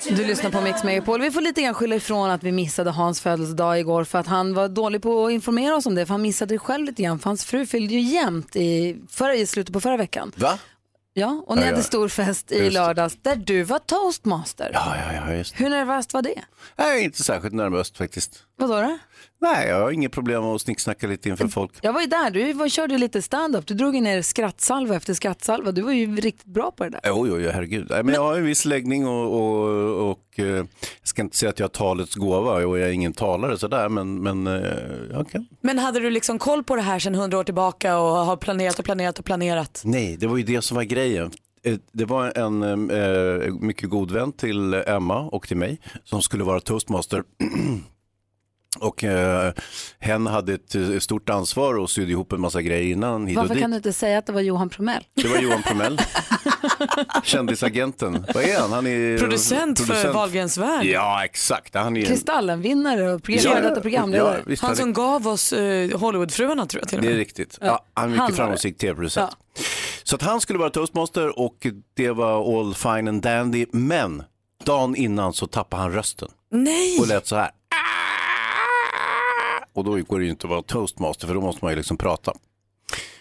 [0.09, 1.21] Du lyssnar på Mix Megapol.
[1.21, 4.53] Vi får lite grann skylla ifrån att vi missade Hans födelsedag igår för att han
[4.53, 6.05] var dålig på att informera oss om det.
[6.05, 9.35] För han missade det själv lite grann för hans fru fyllde ju jämnt i, förra,
[9.35, 10.31] i slutet på förra veckan.
[10.35, 10.59] Va?
[11.13, 11.83] Ja, och ni Ja, hade ja.
[11.83, 14.71] stor fest i Just lördags där du var toastmaster.
[14.73, 16.39] Ja, ja, ja, just Hur nervöst var det?
[16.75, 18.43] Jag är inte särskilt nervöst faktiskt.
[18.57, 18.97] Vadå då?
[19.43, 21.71] Nej, jag har inget problem med att snicksnacka lite inför folk.
[21.81, 23.67] Jag var ju där, du var, körde lite stand-up.
[23.67, 25.71] Du drog ju ner skrattsalva efter skrattsalva.
[25.71, 27.01] Du var ju riktigt bra på det där.
[27.03, 27.87] Jo, jo, jo, herregud.
[27.89, 30.67] Nej, Men jag har en viss läggning och, och, och eh, jag
[31.03, 34.23] ska inte säga att jag har talets gåva och jag är ingen talare sådär, men,
[34.23, 34.53] men eh,
[35.11, 35.47] jag kan.
[35.61, 38.79] Men hade du liksom koll på det här sedan hundra år tillbaka och har planerat
[38.79, 39.81] och planerat och planerat?
[39.85, 41.31] Nej, det var ju det som var grejen.
[41.63, 46.43] Eh, Det var en eh, mycket god vän till Emma och till mig som skulle
[46.43, 47.23] vara toastmaster.
[48.79, 49.53] Och eh,
[49.99, 53.55] hen hade ett eh, stort ansvar och sydde ihop en massa grejer innan hit Varför
[53.55, 55.03] kan du inte säga att det var Johan Promell?
[55.15, 55.99] Det var Johan Promell.
[57.23, 58.25] Kändisagenten.
[58.33, 58.71] Vad är han?
[58.71, 60.85] Han är Producent, för Wahlgrens värld.
[60.85, 61.75] Ja, exakt.
[61.75, 64.37] Han är Kristallenvinnare och program, Ja, programledare.
[64.37, 67.15] ja, visst, Han som gav oss eh, Hollywoodfruarna tror jag till och Det med.
[67.15, 67.57] är riktigt.
[67.61, 69.31] Ja, han är mycket han framgångsrik tv-producent.
[70.03, 73.65] Så att han skulle vara toastmaster och det var all fine and dandy.
[73.71, 74.23] Men
[74.63, 76.99] dagen innan så tappade han rösten Nej!
[76.99, 77.49] och lät så här.
[79.73, 81.97] Och då går det ju inte att vara toastmaster för då måste man ju liksom
[81.97, 82.33] prata.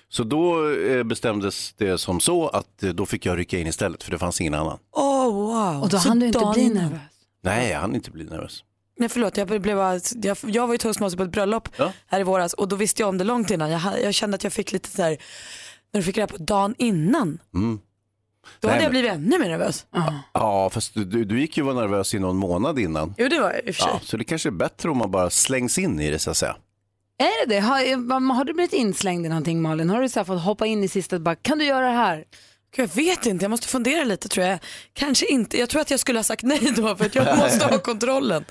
[0.08, 4.02] Så då eh, bestämdes det som så att eh, då fick jag rycka in istället
[4.02, 4.78] för det fanns ingen annan.
[4.92, 5.82] Oh, wow.
[5.82, 7.00] Och då Så hann du inte bli nervös.
[7.42, 8.64] Nej, jag hann inte bli nervös.
[8.98, 11.92] Nej förlåt, jag, blev, jag, jag var ju toastmaster på ett bröllop Ja.
[12.06, 13.70] här i våras och då visste jag om det långt innan.
[13.70, 15.10] Jag, ha- jag kände att jag fick lite så här,
[15.92, 17.80] när du fick reda på dagen innan, Mm.
[18.60, 19.86] Då Nej, hade jag men- blivit ännu mer nervös.
[20.32, 23.14] Ja, fast du, du, gick ju och var nervös i någon månad innan.
[23.18, 23.90] Jo det var jag i och för sig.
[23.94, 26.36] Ja, så det kanske är bättre om man bara slängs in i det så att
[26.36, 26.56] säga.
[27.18, 27.60] Är det det?
[27.60, 29.90] Har, har du blivit inslängd i någonting Malin?
[29.90, 31.92] Har du så här fått hoppa in i sista och bara, kan du göra det
[31.96, 32.24] här?
[32.76, 34.58] Jag vet inte, jag måste fundera lite tror jag.
[34.92, 37.66] Kanske inte, jag tror att jag skulle ha sagt nej då för att jag måste
[37.66, 38.44] ha kontrollen.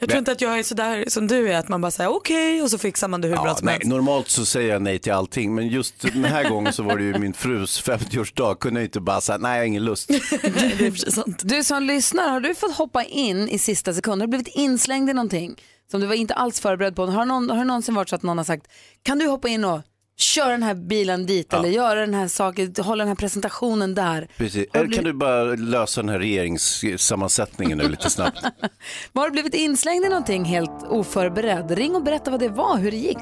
[0.00, 2.62] Jag tror inte att jag är sådär som du är, att man bara säger okej
[2.62, 3.88] och så fixar man det hur bra Ja, som nej, helst.
[3.88, 7.04] normalt så säger jag nej till allting, men just den här gången så var det
[7.04, 8.54] ju min frus 50-årsdag.
[8.54, 10.08] Kunde jag inte bara säga nej, jag har ingen lust.
[10.78, 11.40] det är sant.
[11.44, 14.20] Du som lyssnar, har du fått hoppa in i sista sekunden?
[14.20, 15.56] Har du blivit inslängd i någonting
[15.90, 17.06] som du var inte alls förberedd på?
[17.06, 18.66] Har, någon, har det någonsin varit så att någon har sagt,
[19.02, 19.80] kan du hoppa in och
[20.20, 24.28] köra den här bilen dit eller göra den här saken, hålla den här presentationen där?
[24.36, 24.66] Precis.
[24.72, 28.40] Eller blivit- kan du bara lösa den här regeringssammansättningen nu lite snabbt?
[29.14, 31.70] Har du blivit inslängd i någonting helt oförberedd?
[31.70, 33.18] Ring och berätta vad det var, hur det gick.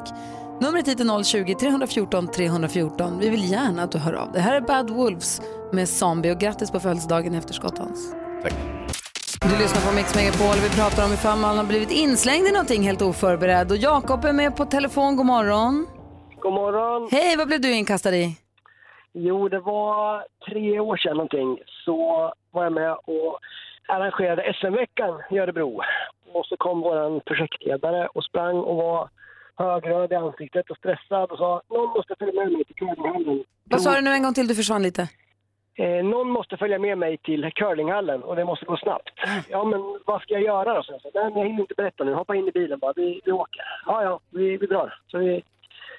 [0.61, 3.18] Numret hit är 020-314 314.
[3.20, 4.42] Vi vill gärna att du hör av dig.
[4.42, 5.40] Här är Bad Wolves
[5.72, 8.12] med Zombie och grattis på födelsedagen i efterskott Hans.
[8.42, 8.52] Tack.
[9.40, 10.56] Du lyssnar på Mix Megapol.
[10.62, 13.70] Vi pratar om ifall man har blivit inslängd i någonting helt oförberedd.
[13.70, 15.16] Och Jakob är med på telefon.
[15.16, 15.87] God morgon.
[16.46, 17.09] God morgon.
[17.11, 18.37] Hej, vad blev du inkastad i?
[19.12, 21.96] Jo, det var tre år sedan någonting så
[22.50, 23.38] var jag med och
[23.88, 25.80] arrangerade SM-veckan i Örebro.
[26.32, 29.09] Och så kom vår projektledare och sprang och var
[29.56, 33.44] högröd i ansiktet och stressad och sa någon måste följa med mig till curlinghallen.
[33.64, 34.48] Vad sa du nu en gång till?
[34.48, 35.09] Du försvann lite.
[35.74, 39.11] Eh, någon måste följa med mig till curlinghallen och det måste gå snabbt.
[39.48, 40.82] Ja, men vad ska jag göra då?
[40.82, 42.14] Så jag sa, Nej, men jag hinner inte berätta nu.
[42.14, 42.92] Hoppa in i bilen bara.
[42.96, 43.62] Vi, vi åker.
[43.87, 45.00] Ja, ja, vi, vi drar.
[45.06, 45.42] Så vi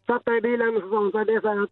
[0.07, 1.69] satt i bilen och så sa det är så här att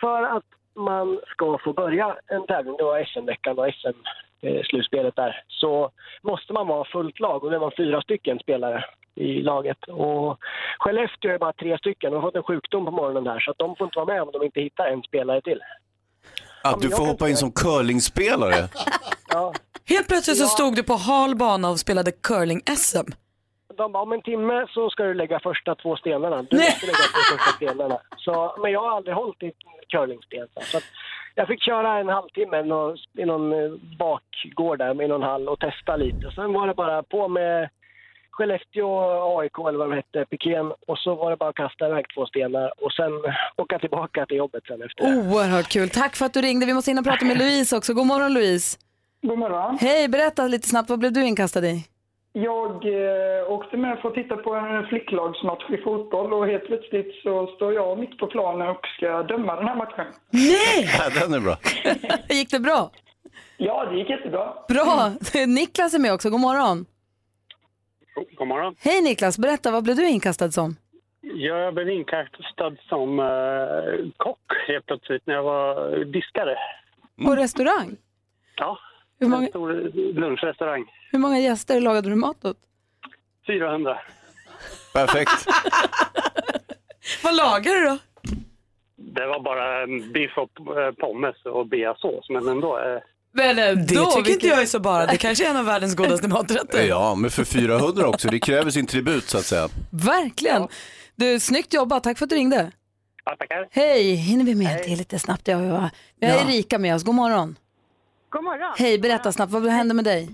[0.00, 5.90] för att man ska få börja en tävling, det var SM-veckan och SM-slutspelet där, så
[6.22, 9.84] måste man vara fullt lag och det var fyra stycken spelare i laget.
[9.88, 10.38] Och
[10.78, 12.10] Skellefteå är bara tre stycken.
[12.10, 14.22] De har fått en sjukdom på morgonen där så att de får inte vara med
[14.22, 15.60] om de inte hittar en spelare till.
[16.62, 18.68] Att du får hoppa in som curlingspelare.
[19.28, 19.52] Ja.
[19.86, 23.12] Helt plötsligt så stod du på hal bana och spelade curling-SM.
[23.76, 26.42] De bara, om en timme så ska du lägga första två stenarna.
[26.42, 27.98] Du måste lägga två första stenarna.
[28.16, 29.54] Så, men jag har aldrig hållit i ett
[29.88, 30.46] curlingsten.
[30.60, 30.84] Så att
[31.34, 35.48] jag fick köra en halvtimme i någon, i någon eh, bakgård där i någon hall
[35.48, 36.30] och testa lite.
[36.34, 37.68] Sen var det bara på med
[38.30, 38.88] Skellefteå
[39.38, 40.72] AIK eller vad de hette, piken.
[40.86, 43.12] Och så var det bara att kasta iväg två stenar och sen
[43.56, 45.16] åka tillbaka till jobbet sen efter det.
[45.16, 45.88] Oerhört kul.
[45.90, 46.66] Tack för att du ringde.
[46.66, 47.94] Vi måste hinna prata med Louise också.
[47.94, 48.78] God morgon Louise.
[49.22, 49.78] God morgon.
[49.80, 50.90] Hej, berätta lite snabbt.
[50.90, 51.84] Vad blev du inkastad i?
[52.32, 57.14] Jag eh, åkte med för att titta på en flicklagsmatch i fotboll och helt plötsligt
[57.22, 60.06] så står jag mitt på planen och ska döma den här matchen.
[60.30, 60.88] Nej!
[60.98, 61.56] Ja, den är bra.
[62.28, 62.90] Gick det bra?
[63.56, 64.54] Ja, det gick jättebra.
[64.68, 65.12] Bra.
[65.46, 66.30] Niklas är med också.
[66.30, 66.86] God morgon.
[68.38, 68.74] God morgon.
[68.80, 69.70] Hej Niklas, berätta.
[69.70, 70.76] Vad blev du inkastad som?
[71.20, 76.56] Jag blev inkastad som eh, kock helt plötsligt när jag var diskare.
[77.24, 77.96] På restaurang?
[78.56, 78.78] Ja,
[79.20, 79.72] Hur många- en stor
[80.20, 80.84] lunchrestaurang.
[81.12, 82.56] Hur många gäster lagade du mat åt?
[83.46, 83.98] 400.
[84.94, 85.30] Perfekt.
[87.24, 87.98] Vad lagar du då?
[88.96, 92.78] Det var bara biff och eh, pommes och beasås, men ändå.
[92.78, 92.98] Eh,
[93.32, 93.56] Men
[93.86, 95.06] Det tycker inte jag är så bara.
[95.06, 96.86] Det kanske är en av världens godaste maträtter.
[96.88, 98.28] Ja, men för 400 också.
[98.28, 99.68] Det kräver sin tribut så att säga.
[99.90, 100.68] Verkligen.
[101.16, 102.02] Du, snyggt jobbat.
[102.04, 102.72] Tack för att du ringde.
[103.24, 103.68] Ja, tackar.
[103.70, 105.48] Hej, hinner vi med det lite snabbt?
[105.48, 106.48] Jag, jag, vi har Ja.
[106.50, 107.02] Erika med oss.
[107.04, 107.56] God morgon.
[108.30, 108.72] God morgon.
[108.78, 109.52] Hej, berätta snabbt.
[109.52, 110.28] Vad hände med dig?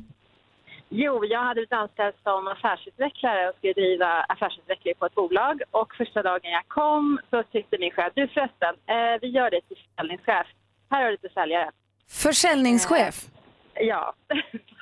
[0.89, 5.63] Jo, jag hade blivit anställd som affärsutvecklare och skulle driva affärsutveckling på ett bolag.
[5.71, 9.61] Och första dagen jag kom så tyckte min chef, du förresten, eh, vi gör det
[9.69, 10.47] till försäljningschef.
[10.91, 11.71] Här har du lite säljare.
[12.11, 13.27] Försäljningschef.
[13.75, 14.15] Ja,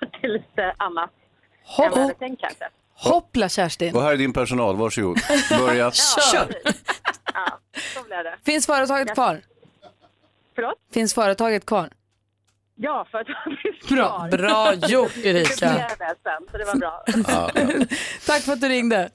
[0.00, 1.10] det är lite annat
[1.64, 2.68] Hopp- än vad jag hade tänkt kanske.
[2.94, 3.96] Hoppla Kerstin.
[3.96, 5.18] Och här är din personal, varsågod.
[5.58, 5.90] Börja.
[6.32, 6.54] Kör!
[7.34, 7.58] Ja,
[7.94, 8.36] så blev det.
[8.44, 9.40] Finns företaget kvar?
[10.54, 10.78] Förlåt?
[10.92, 11.88] Finns företaget kvar?
[12.76, 14.28] Ja, för att jag finns Bra.
[14.28, 14.28] kvar.
[14.38, 15.68] Bra gjort, Erika.
[15.68, 17.04] Det blev det sen, så det var bra.
[18.26, 19.10] Tack för att du ringde.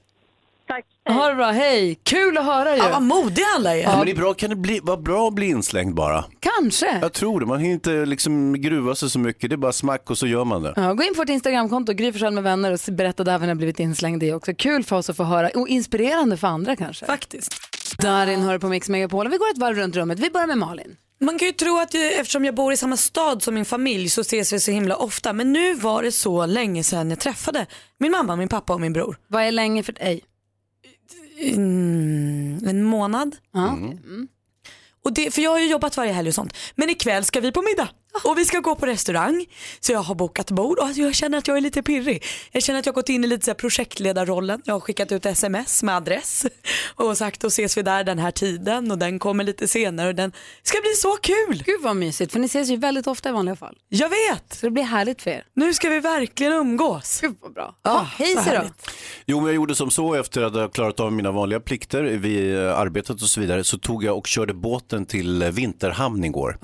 [0.68, 0.84] Tack.
[1.08, 1.50] Ha det bra.
[1.50, 2.00] Hej.
[2.02, 2.82] Kul att höra ju.
[2.82, 3.82] Ja, vad modiga alla är.
[3.82, 6.24] Ja, men det är bra, kan det bli, vara bra att bli inslängd bara?
[6.40, 6.98] Kanske.
[7.02, 10.10] Jag tror det, man hinner inte liksom gruva sig så mycket, det är bara smack
[10.10, 10.72] och så gör man det.
[10.76, 13.54] Ja, gå in på vårt Instagramkonto, Gry Forssell med vänner och berätta där ni har
[13.54, 14.54] blivit inslängd i också.
[14.54, 17.06] Kul för oss att få höra och inspirerande för andra kanske.
[17.06, 17.52] Faktiskt.
[17.98, 20.18] Darin hör på Mix Megapol och vi går ett varv runt rummet.
[20.18, 20.96] Vi börjar med Malin.
[21.20, 24.10] Man kan ju tro att jag, eftersom jag bor i samma stad som min familj
[24.10, 25.32] så ses vi så himla ofta.
[25.32, 27.66] Men nu var det så länge sedan jag träffade
[27.98, 29.18] min mamma, min pappa och min bror.
[29.26, 30.24] Vad är länge för dig?
[31.40, 33.36] Mm, en månad.
[33.54, 34.28] Mm.
[35.04, 36.56] Och det, för jag har ju jobbat varje helg och sånt.
[36.74, 37.88] Men ikväll ska vi på middag.
[38.24, 39.46] Och vi ska gå på restaurang.
[39.80, 42.24] Så jag har bokat bord och jag känner att jag är lite pirrig.
[42.52, 44.62] Jag känner att jag har gått in i lite så här projektledarrollen.
[44.64, 46.46] Jag har skickat ut sms med adress
[46.94, 50.14] och sagt då ses vi där den här tiden och den kommer lite senare och
[50.14, 51.62] den ska bli så kul.
[51.66, 53.76] Gud vad mysigt, för ni ses ju väldigt ofta i vanliga fall.
[53.88, 54.54] Jag vet.
[54.54, 55.44] Så det blir härligt för er.
[55.54, 57.20] Nu ska vi verkligen umgås.
[57.20, 57.74] Gud vad bra.
[57.82, 58.62] Ja, hej så då.
[59.26, 62.56] Jo, men jag gjorde som så efter att ha klarat av mina vanliga plikter vid
[62.56, 66.58] eh, arbetet och så vidare så tog jag och körde båten till eh, Vinterhamn igår.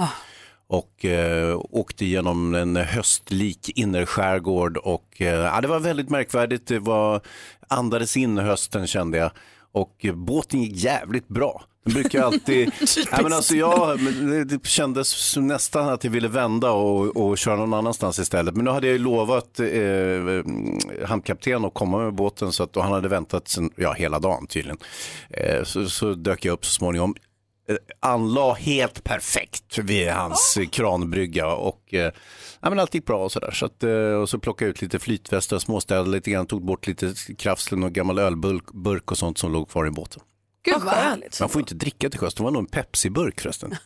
[0.68, 6.66] Och eh, åkte genom en höstlik innerskärgård och eh, det var väldigt märkvärdigt.
[6.66, 7.20] Det var,
[7.68, 9.30] andades in hösten kände jag.
[9.72, 11.64] Och båten gick jävligt bra.
[11.84, 12.70] Den brukar alltid...
[13.12, 13.98] ja, men alltså jag,
[14.46, 18.54] det- kändes nästan att jag ville vända och, och köra någon annanstans istället.
[18.56, 22.82] Men nu hade jag ju lovat eh, hamnkapten att komma med båten så att, och
[22.82, 24.78] han hade väntat sen, ja, hela dagen tydligen.
[25.30, 27.14] Eh, så, så dök jag upp så småningom.
[27.68, 32.12] Eh, anla helt perfekt vid hans eh, kranbrygga och eh,
[32.60, 33.50] ja, men allt gick bra och sådär.
[33.50, 36.86] Så att, eh, och så plockade jag ut lite flytvästar, småstädade lite grann, tog bort
[36.86, 40.22] lite krafslen och gammal ölburk burk och sånt som låg kvar i båten.
[40.64, 41.40] Gud vad härligt.
[41.40, 43.74] Man får inte dricka till sjöss, det var nog en Pepsi-burk förresten.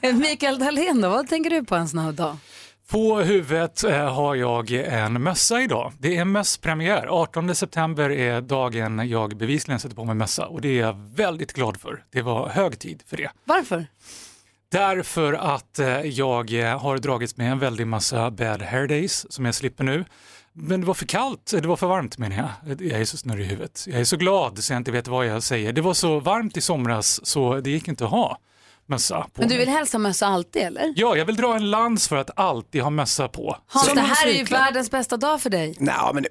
[0.00, 2.36] Eh, Mikael Dahlén då, vad tänker du på en sån här dag?
[2.90, 5.92] På huvudet eh, har jag en mössa idag.
[5.98, 7.06] Det är mösspremiär.
[7.06, 11.52] 18 september är dagen jag bevisligen sätter på mig mössa och det är jag väldigt
[11.52, 12.04] glad för.
[12.12, 13.30] Det var hög tid för det.
[13.44, 13.86] Varför?
[14.72, 19.44] Därför att eh, jag eh, har dragits med en väldig massa bad hair days som
[19.44, 20.04] jag slipper nu.
[20.52, 22.82] Men det var för kallt, det var för varmt menar jag.
[22.82, 23.84] Jag är så snurrig i huvudet.
[23.88, 25.72] Jag är så glad så jag inte vet vad jag säger.
[25.72, 28.38] Det var så varmt i somras så det gick inte att ha
[28.86, 29.64] mössa på Men du mig.
[29.64, 30.92] vill hälsa mössa alltid eller?
[30.96, 33.56] Ja, jag vill dra en lans för att alltid ha mössa på.
[33.66, 35.74] Hans, Som det en här är ju världens bästa dag för dig.
[35.78, 36.28] Nej, men det,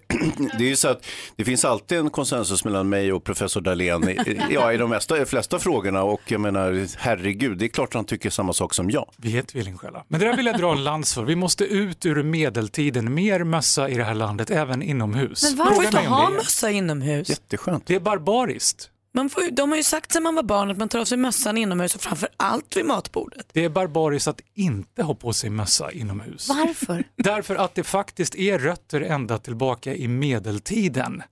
[0.58, 4.10] det är ju så att det finns alltid en konsensus mellan mig och professor Dahlén
[4.10, 8.06] i, ja, i de mesta, flesta frågorna och jag menar herregud, det är klart han
[8.06, 9.10] tycker samma sak som jag.
[9.18, 10.04] Vi är tvillingsjälar.
[10.08, 11.24] Men det där vill jag dra en lans för.
[11.24, 13.14] Vi måste ut ur medeltiden.
[13.14, 15.44] Mer mössa i det här landet, även inomhus.
[15.44, 16.36] Men varför Fråga inte mig om ha det.
[16.36, 17.30] mössa inomhus?
[17.30, 17.86] Jätteskönt.
[17.88, 18.90] Det är barbariskt.
[19.16, 21.18] Man får, de har ju sagt sedan man var barn att man tar av sig
[21.18, 23.48] mössan inomhus och framför allt vid matbordet.
[23.54, 26.50] Det är barbariskt att inte ha på sig mössa inomhus.
[26.50, 27.04] Varför?
[27.16, 31.24] Därför att det faktiskt är rötter ända tillbaka i medeltiden.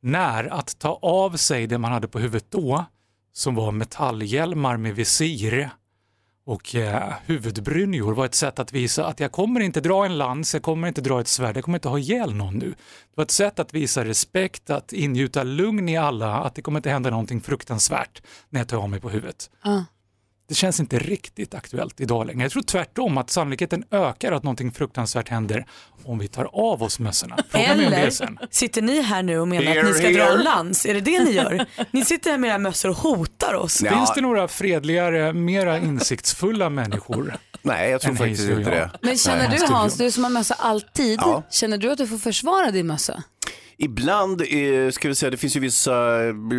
[0.00, 2.84] När att ta av sig det man hade på huvudet då,
[3.32, 5.70] som var metallhjälmar med visir
[6.46, 10.54] och eh, huvudbrynjor var ett sätt att visa att jag kommer inte dra en lans,
[10.54, 12.68] jag kommer inte dra ett svärd, jag kommer inte ha ihjäl någon nu.
[12.70, 16.78] Det var ett sätt att visa respekt, att ingjuta lugn i alla, att det kommer
[16.78, 19.50] inte hända någonting fruktansvärt när jag tar av mig på huvudet.
[19.66, 19.82] Uh.
[20.48, 22.42] Det känns inte riktigt aktuellt idag längre.
[22.42, 25.66] Jag tror tvärtom att sannolikheten ökar att någonting fruktansvärt händer
[26.04, 27.36] om vi tar av oss mössorna.
[27.48, 27.64] Fråga.
[27.64, 28.10] Eller
[28.50, 30.32] sitter ni här nu och menar Here, att ni ska dra here.
[30.38, 30.86] en lans?
[30.86, 31.66] Är det det ni gör?
[31.90, 33.78] Ni sitter här med era mössor och hotar oss.
[33.78, 37.36] Finns det några fredligare, mera insiktsfulla människor?
[37.62, 38.90] Nej, jag tror faktiskt inte det.
[39.02, 39.58] Men känner Nej.
[39.58, 41.42] du Hans, du som har mössa alltid, Ja.
[41.50, 43.22] känner du att du får försvara din mössa?
[43.76, 45.92] Ibland, eh, ska vi säga, det finns ju vissa,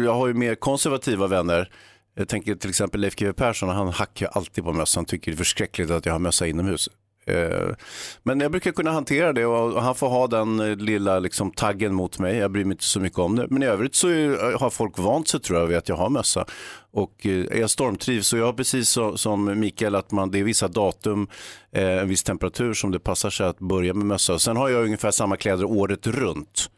[0.05, 1.69] jag har ju mer konservativa vänner.
[2.15, 5.31] Jag tänker till exempel Leif GW Persson, han hackar ju alltid på mössan, han tycker
[5.31, 6.89] det är förskräckligt att jag har mössa inomhus.
[7.27, 7.75] Eh,
[8.23, 11.93] men jag brukar kunna hantera det och han får ha den eh, lilla liksom, taggen
[11.93, 12.37] mot mig.
[12.37, 13.47] Jag bryr mig inte så mycket om det.
[13.49, 16.09] Men i övrigt så eh, har folk vant sig tror jag vid att jag har
[16.09, 16.45] mössa.
[16.91, 20.67] Och jag stormtrivs och jag har precis så, som Mikael att man, det är vissa
[20.67, 21.27] datum,
[21.71, 24.39] en viss temperatur som det passar sig att börja med mössa.
[24.39, 26.69] Sen har jag ungefär samma kläder året runt.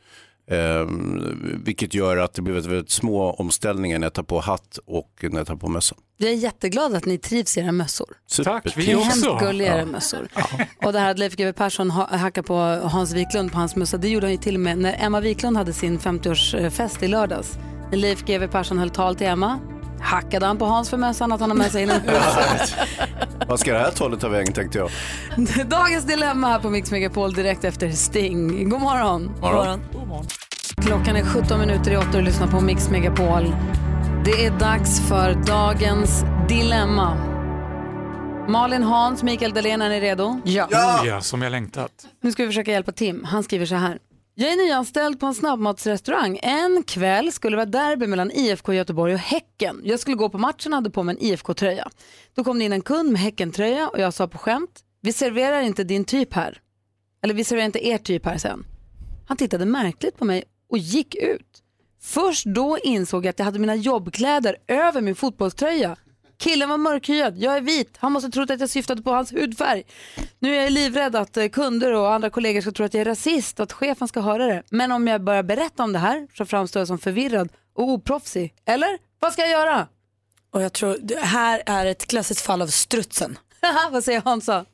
[0.51, 0.87] Eh,
[1.63, 5.11] vilket gör att det blir väldigt, väldigt små omställningar när jag tar på hatt och
[5.21, 5.95] när jag tar på mössa.
[6.17, 8.07] Jag är jätteglad att ni trivs i era mössor.
[8.43, 10.27] Tack, Det är hemskt gulliga era mössor.
[10.85, 12.55] Och det här att Leif GW Persson ha- hackar på
[12.87, 15.57] Hans Wiklund på hans mössa, det gjorde han ju till och med när Emma Wiklund
[15.57, 17.57] hade sin 50-årsfest i lördags.
[17.91, 19.59] När Leif GW Persson höll tal till Emma,
[19.99, 22.75] hackade han på Hans för mössan att han har med sig inomhus.
[23.47, 24.89] Vad ska det här talet ta vägen tänkte jag.
[25.69, 28.69] Dagens dilemma här på Mix Megapol direkt efter Sting.
[28.69, 29.31] God morgon.
[29.41, 29.79] Morgon.
[30.85, 33.55] Klockan är 17 minuter i 8 och lyssnar på Mix Megapol.
[34.25, 37.17] Det är dags för dagens dilemma.
[38.49, 40.41] Malin Hans, Mikael Dahlén, är ni redo?
[40.43, 40.67] Ja.
[41.05, 41.91] ja, som jag längtat.
[42.21, 43.23] Nu ska vi försöka hjälpa Tim.
[43.23, 43.97] Han skriver så här.
[44.39, 46.39] Jag är nyanställd på en snabbmatsrestaurang.
[46.43, 49.81] En kväll skulle det vara derby mellan IFK Göteborg och Häcken.
[49.83, 51.89] Jag skulle gå på matchen och hade på mig en IFK-tröja.
[52.35, 55.61] Då kom det in en kund med Häcken-tröja och jag sa på skämt, vi serverar
[55.61, 56.61] inte din typ här.
[57.23, 58.65] Eller vi serverar inte er typ här sen.
[59.27, 61.63] Han tittade märkligt på mig och gick ut.
[62.01, 65.95] Först då insåg jag att jag hade mina jobbkläder över min fotbollströja.
[66.37, 67.97] Killen var mörkhyad, jag är vit.
[67.97, 69.83] Han måste trott att jag syftade på hans hudfärg.
[70.39, 73.05] Nu är jag livrädd att eh, kunder och andra kollegor ska tro att jag är
[73.05, 74.63] rasist och att chefen ska höra det.
[74.69, 78.53] Men om jag börjar berätta om det här så framstår jag som förvirrad och oproffsig.
[78.65, 78.97] Eller?
[79.19, 79.87] Vad ska jag göra?
[80.51, 83.37] Och jag tror det här är ett klassiskt fall av strutsen.
[83.91, 84.65] Vad säger Hansa?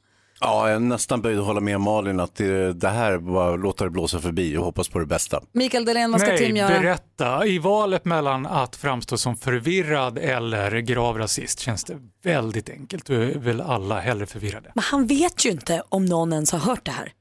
[0.43, 3.84] Ja, jag är nästan böjd att hålla med Malin att det, det här bara låta
[3.84, 5.41] det blåsa förbi och hoppas på det bästa.
[5.51, 6.79] Mikael Dahlén, vad ska Nej, Tim göra?
[6.79, 7.45] berätta.
[7.45, 13.06] I valet mellan att framstå som förvirrad eller grav rasist känns det väldigt enkelt.
[13.06, 14.71] Du är väl alla hellre förvirrade.
[14.75, 17.12] Men han vet ju inte om någon ens har hört det här.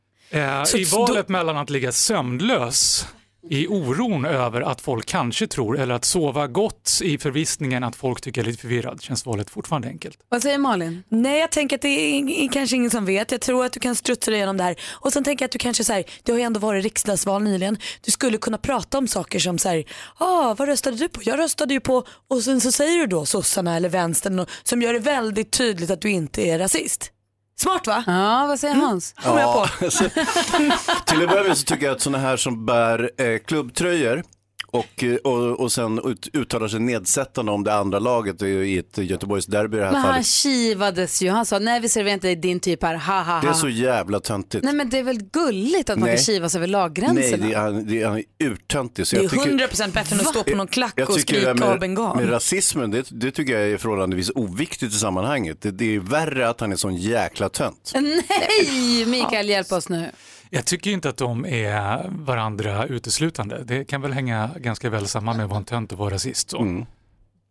[0.58, 3.06] Eh, Så- I valet mellan att ligga sömnlös
[3.50, 8.20] i oron över att folk kanske tror eller att sova gott i förvissningen att folk
[8.20, 10.18] tycker jag är lite förvirrad känns valet fortfarande enkelt.
[10.28, 11.02] Vad säger Malin?
[11.08, 13.30] Nej, jag tänker att det är kanske ingen som vet.
[13.32, 14.76] Jag tror att du kan strutsa dig igenom det här.
[14.90, 17.42] Och sen tänker jag att du kanske så här, det har ju ändå varit riksdagsval
[17.42, 17.76] nyligen.
[18.04, 19.84] Du skulle kunna prata om saker som så här,
[20.18, 21.20] ah, vad röstade du på?
[21.24, 24.82] Jag röstade ju på, och sen så säger du då sossarna eller vänstern och- som
[24.82, 27.11] gör det väldigt tydligt att du inte är rasist.
[27.62, 28.04] Smart va?
[28.06, 29.12] Ja, vad säger Hans?
[29.22, 29.84] Kommer jag på.
[29.84, 30.04] alltså,
[31.06, 34.22] till att börja med så tycker jag att sådana här som bär eh, klubbtröjor
[34.72, 38.98] och, eh, och, och sen ut, uttalar sig nedsättande om det andra laget i ett
[38.98, 40.26] Göteborgsderby i det här Men han fallet.
[40.26, 41.30] kivades ju.
[41.30, 43.40] Han sa nej vi serverar inte din typ här, ha ha ha.
[43.40, 44.64] Det är så jävla töntigt.
[44.64, 46.16] Nej men det är väl gulligt att man Nej.
[46.16, 47.46] kan kivas över Nej, laggränserna.
[47.46, 49.08] det är, det är urtöntigt.
[49.08, 51.16] Så Det är jag tycker- 100% bättre än att stå på någon klack Jag och
[51.16, 52.16] tycker det skrika av bengal.
[52.16, 55.60] med, med rasismen, det, det tycker jag är förhållandevis oviktigt i sammanhanget.
[55.62, 57.92] Det, det är värre att han är sån jäkla tönt.
[57.94, 60.10] Nej, Mikael hjälp oss nu.
[60.54, 63.64] Jag tycker inte att de är varandra uteslutande.
[63.64, 66.50] Det kan väl hänga ganska väl samman med att vara en tönt och vara rasist.
[66.50, 66.60] Så.
[66.60, 66.86] Mm.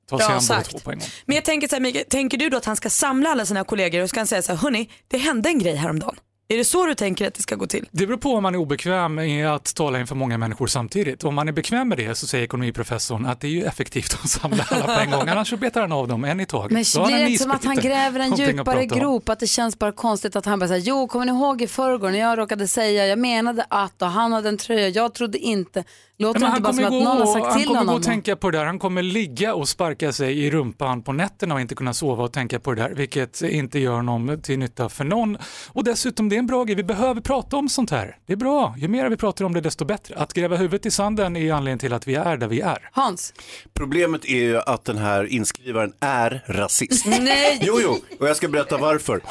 [0.10, 1.08] Ta sig an båda två på en gång.
[1.26, 3.64] Men jag tänker så här, Mikael, tänker du då att han ska samla alla sina
[3.64, 6.16] kollegor och ska han säga så här, hörni, det hände en grej häromdagen.
[6.52, 7.88] Är det så du tänker att det ska gå till?
[7.92, 11.24] Det beror på om man är obekväm med att tala inför många människor samtidigt.
[11.24, 14.30] Om man är bekväm med det så säger ekonomiprofessorn att det är ju effektivt att
[14.30, 16.72] samla alla på en gång, annars så betar han av dem en i taget.
[16.72, 19.30] Men blir det inte som att han gräver en djupare grop?
[19.30, 22.12] Att det känns bara konstigt att han bara säger, jo kommer ni ihåg i förrgår
[22.12, 25.84] när jag råkade säga, jag menade att och han hade en tröja, jag trodde inte.
[26.22, 27.86] Låter inte bara som kommer att gå någon har och- sagt han till kommer gå
[27.86, 27.96] honom?
[27.96, 28.66] och tänka på det där.
[28.66, 32.34] Han kommer ligga och sparka sig i rumpan på nätterna och inte kunna sova och
[32.34, 35.38] tänka på det där, vilket inte gör honom till nytta för någon.
[35.68, 36.76] Och dessutom, det är en bra grej.
[36.76, 38.18] Vi behöver prata om sånt här.
[38.26, 38.76] Det är bra.
[38.78, 40.16] Ju mer vi pratar om det, desto bättre.
[40.16, 42.90] Att gräva huvudet i sanden är anledningen till att vi är där vi är.
[42.92, 43.34] Hans?
[43.74, 47.06] Problemet är ju att den här inskrivaren är rasist.
[47.22, 47.60] Nej!
[47.62, 49.22] Jo, jo, och jag ska berätta varför.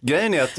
[0.00, 0.58] Grejen är att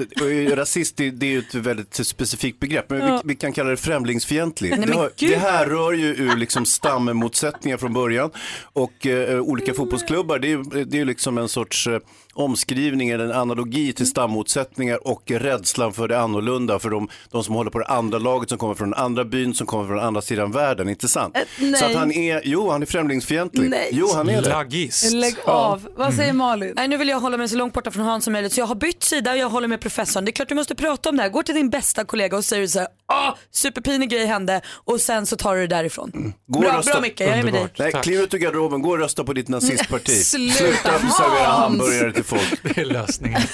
[0.57, 3.21] rasist, det, det är ju ett väldigt specifikt begrepp, men Ja.
[3.23, 4.69] vi, vi kan kalla det främlingsfientlig.
[4.69, 5.29] Nej, men det, har, gud.
[5.31, 8.31] det här rör ju ur liksom stammotsättningar från början
[8.73, 11.99] och eh, olika fotbollsklubbar, det är ju det är liksom en sorts eh,
[12.33, 17.55] omskrivning eller en analogi till stammotsättningar och rädslan för det annorlunda, för de, de som
[17.55, 20.21] håller på det andra laget som kommer från andra byn, som kommer från den andra
[20.21, 21.37] sidan världen, inte sant?
[21.59, 21.75] nej.
[21.75, 23.69] Så att han är, jo han är främlingsfientlig.
[23.69, 23.89] Nej.
[23.91, 24.49] Jo han är det.
[24.49, 25.13] Laggist.
[25.13, 25.87] Lägg av.
[25.95, 26.73] Vad säger Malin?
[26.75, 28.65] Nej, nu vill jag hålla mig så långt borta från Hans som möjligt så jag
[28.65, 30.25] har bytt sida och jag håller med professorn.
[30.25, 31.29] Det är klart du måste prata om det här.
[31.29, 35.25] Gå till din bästa kollega och säger så här, ah, superpinig grej hände och sen
[35.25, 36.11] så tar du därifrån.
[36.15, 36.33] Mm.
[36.47, 37.67] Gå bra, rösta- bra Micke, jag är med dig.
[37.79, 40.11] Nej, kliv ut ur garderoben, gå och rösta på ditt nazistparti.
[40.23, 42.59] Sluta, Sluta servera hamburgare till folk.
[42.75, 43.41] Det är lösningen.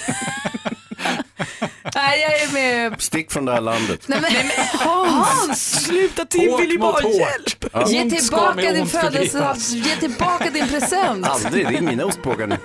[2.08, 2.54] Nej, jag är
[2.90, 3.02] med.
[3.02, 4.02] Stick från det här landet.
[4.06, 4.34] Nej, men,
[4.80, 5.86] Hans!
[5.86, 7.16] Sluta Tim, Hårt vill ju mot bara hårt.
[7.16, 7.66] hjälp.
[7.74, 7.88] Ja.
[7.90, 11.28] Ge tillbaka din födelsedag, ge tillbaka din present.
[11.28, 12.58] Aldrig, det är mina ostbågar nu.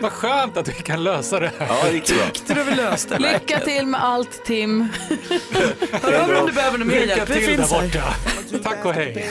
[0.00, 1.66] Vad skönt att vi kan lösa det här.
[1.68, 2.54] Ja, det gick bra.
[2.54, 3.32] Du vi löste det?
[3.32, 4.88] Lycka till med allt Tim.
[6.02, 7.30] Hör av dig om du behöver någon mer Lycka hjälp.
[7.30, 7.82] Vi till där finns här.
[8.52, 8.68] borta.
[8.70, 9.30] Tack och hej.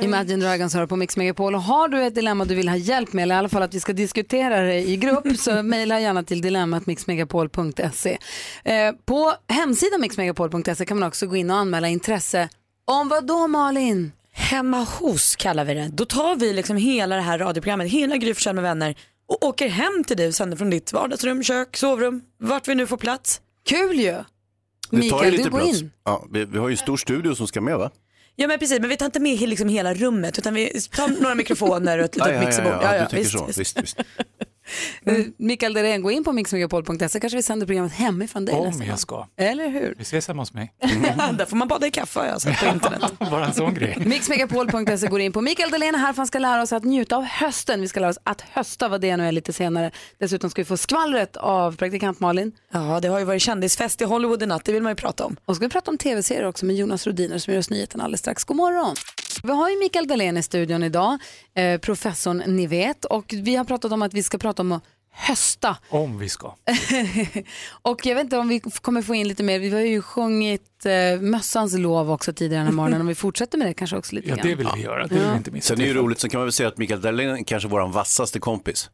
[0.00, 3.12] Imagine Dragons hör på Mix Megapol och har du ett dilemma du vill ha hjälp
[3.12, 6.22] med eller i alla fall att vi ska diskutera det i grupp så mejla gärna
[6.22, 8.18] till dilemmatmixmegapol.se.
[8.64, 12.48] Eh, på hemsidan mixmegapol.se kan man också gå in och anmäla intresse.
[12.84, 14.12] Om vad då Malin?
[14.32, 15.88] Hemma hos kallar vi det.
[15.92, 18.96] Då tar vi liksom hela det här radioprogrammet, hela Gry med vänner
[19.28, 22.86] och åker hem till dig och sänder från ditt vardagsrum, kök, sovrum, vart vi nu
[22.86, 23.40] får plats.
[23.64, 24.16] Kul ju!
[24.90, 25.80] Mikael, lite du går plats.
[25.80, 25.90] in.
[26.04, 27.90] Ja, vi, vi har ju en stor studio som ska med va?
[28.40, 31.34] Ja men precis, men vi tar inte med liksom hela rummet utan vi tar några
[31.34, 32.72] mikrofoner och ett litet ja, ja, mixerbord.
[32.72, 33.44] ja, ja, du tänker visst, så.
[33.46, 33.58] visst.
[33.58, 33.98] Visst, visst.
[35.04, 38.98] Eh, Mikael Dahlén, gå in på mixmegapol.se kanske vi sänder programmet hemifrån dig Om jag
[38.98, 39.26] ska.
[39.36, 39.94] Eller hur?
[39.98, 40.72] Vi ses hemma hos mig.
[41.32, 43.12] Där får man bada i kaffe har jag sett på internet.
[43.30, 43.96] Bara en sån grej.
[44.06, 47.16] Mixmegapol.se går in på Mikael Dahlén är här för han ska lära oss att njuta
[47.16, 47.80] av hösten.
[47.80, 49.90] Vi ska lära oss att hösta vad det nu är lite senare.
[50.18, 52.52] Dessutom ska vi få skvallret av praktikant Malin.
[52.72, 55.24] Ja, det har ju varit kändisfest i Hollywood i natt, det vill man ju prata
[55.24, 55.36] om.
[55.44, 58.00] Och så ska vi prata om tv-serier också med Jonas Rodiner som gör oss nyheten
[58.00, 58.44] alldeles strax.
[58.44, 58.96] God morgon!
[59.42, 61.18] Vi har ju Mikael Dahlén i studion idag,
[61.54, 63.04] eh, professorn ni vet.
[63.04, 65.76] Och vi har pratat om att vi ska prata om att hösta.
[65.88, 66.46] Om vi ska.
[67.82, 69.58] och jag vet inte om vi kommer få in lite mer.
[69.58, 73.00] Vi har ju sjungit eh, mössans lov också tidigare den här morgonen.
[73.00, 74.46] Om vi fortsätter med det kanske också lite Ja, grann.
[74.48, 75.06] det vill vi göra.
[75.06, 75.66] Det vill vi inte missa.
[75.68, 77.68] Sen är det ju roligt, så kan man väl säga att Mikael Dahlén är kanske
[77.68, 78.90] vår vassaste kompis.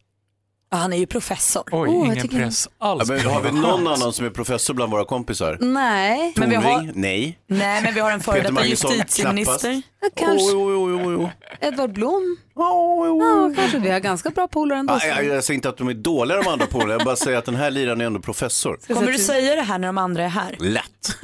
[0.74, 1.62] Ja, han är ju professor.
[1.66, 3.08] Oj, Åh, jag ingen tycker- press Ja, alls.
[3.08, 5.58] men har vi någon annan som är professor bland våra kompisar?
[5.60, 6.92] Nej, Men vi har- Tornving?
[6.94, 7.38] Nej.
[7.46, 8.92] Nej, men vi har en före Peter detta Magnusson?
[8.92, 9.82] justitieminister.
[10.02, 10.56] Ja, kanske.
[10.56, 11.28] Oh, oh, oh, oh, oh.
[11.60, 12.36] Edvard Blom.
[12.54, 13.78] Ja, kanske.
[13.78, 14.94] Vi har ganska bra polare ändå.
[14.94, 17.38] Ah, jag, jag säger inte att de är dåliga de andra polarna, jag bara säger
[17.38, 18.78] att den här liraren är ändå professor.
[18.94, 20.56] Kommer du säga det här när de andra är här?
[20.58, 21.16] Lätt.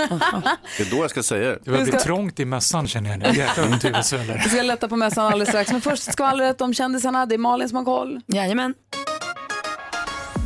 [0.76, 1.58] Det är då jag ska säga det.
[1.64, 3.26] Det börjar bli trångt i mössan känner jag nu.
[3.26, 4.40] Jäklar vad mitt huvud sväller.
[4.44, 5.72] Vi ska lätta på mössan alldeles strax.
[5.72, 7.26] Men först skvallret om kändisarna.
[7.26, 8.20] Det är Malin som har koll.
[8.26, 8.74] Jajamän.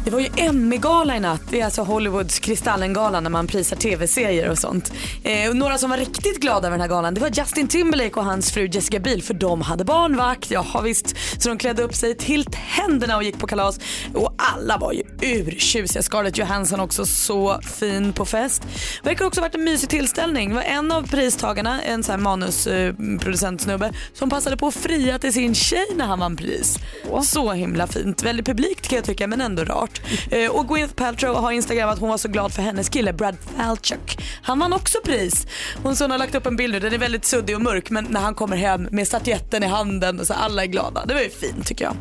[0.04, 1.40] Det var ju Emmy-gala i natt.
[1.50, 4.92] Det är alltså Hollywoods Kristallengala när man prisar tv-serier och sånt.
[5.22, 8.14] Eh, och några som var riktigt glada över den här galan det var Justin Timberlake
[8.14, 10.50] och hans fru Jessica Biel för de hade barnvakt.
[10.50, 11.16] Jaha visst.
[11.38, 12.44] Så de klädde upp sig till
[12.76, 13.80] tänderna och gick på kalas.
[14.14, 16.02] Och alla var ju urtjusiga.
[16.02, 18.62] Scarlett Johansson också så fin på fest.
[19.02, 20.48] Verkar också ha varit en mysig tillställning.
[20.48, 25.32] Det var en av pristagarna, en sån här manusproducentsnubbe, som passade på att fria till
[25.32, 26.78] sin tjej när han vann pris.
[27.22, 28.22] Så himla fint.
[28.22, 30.32] Väldigt publikt kan jag tycka men ändå rart såklart.
[30.32, 33.36] Eh, och Gwyneth Paltrow har instagrammat att hon var så glad för hennes kille Brad
[33.56, 34.18] Falchuk.
[34.42, 35.46] Han vann också pris.
[35.82, 38.20] Hon har lagt upp en bild nu, den är väldigt suddig och mörk men när
[38.20, 41.04] han kommer hem med statyetten i handen så alla är glada.
[41.06, 41.96] Det var ju fint tycker jag.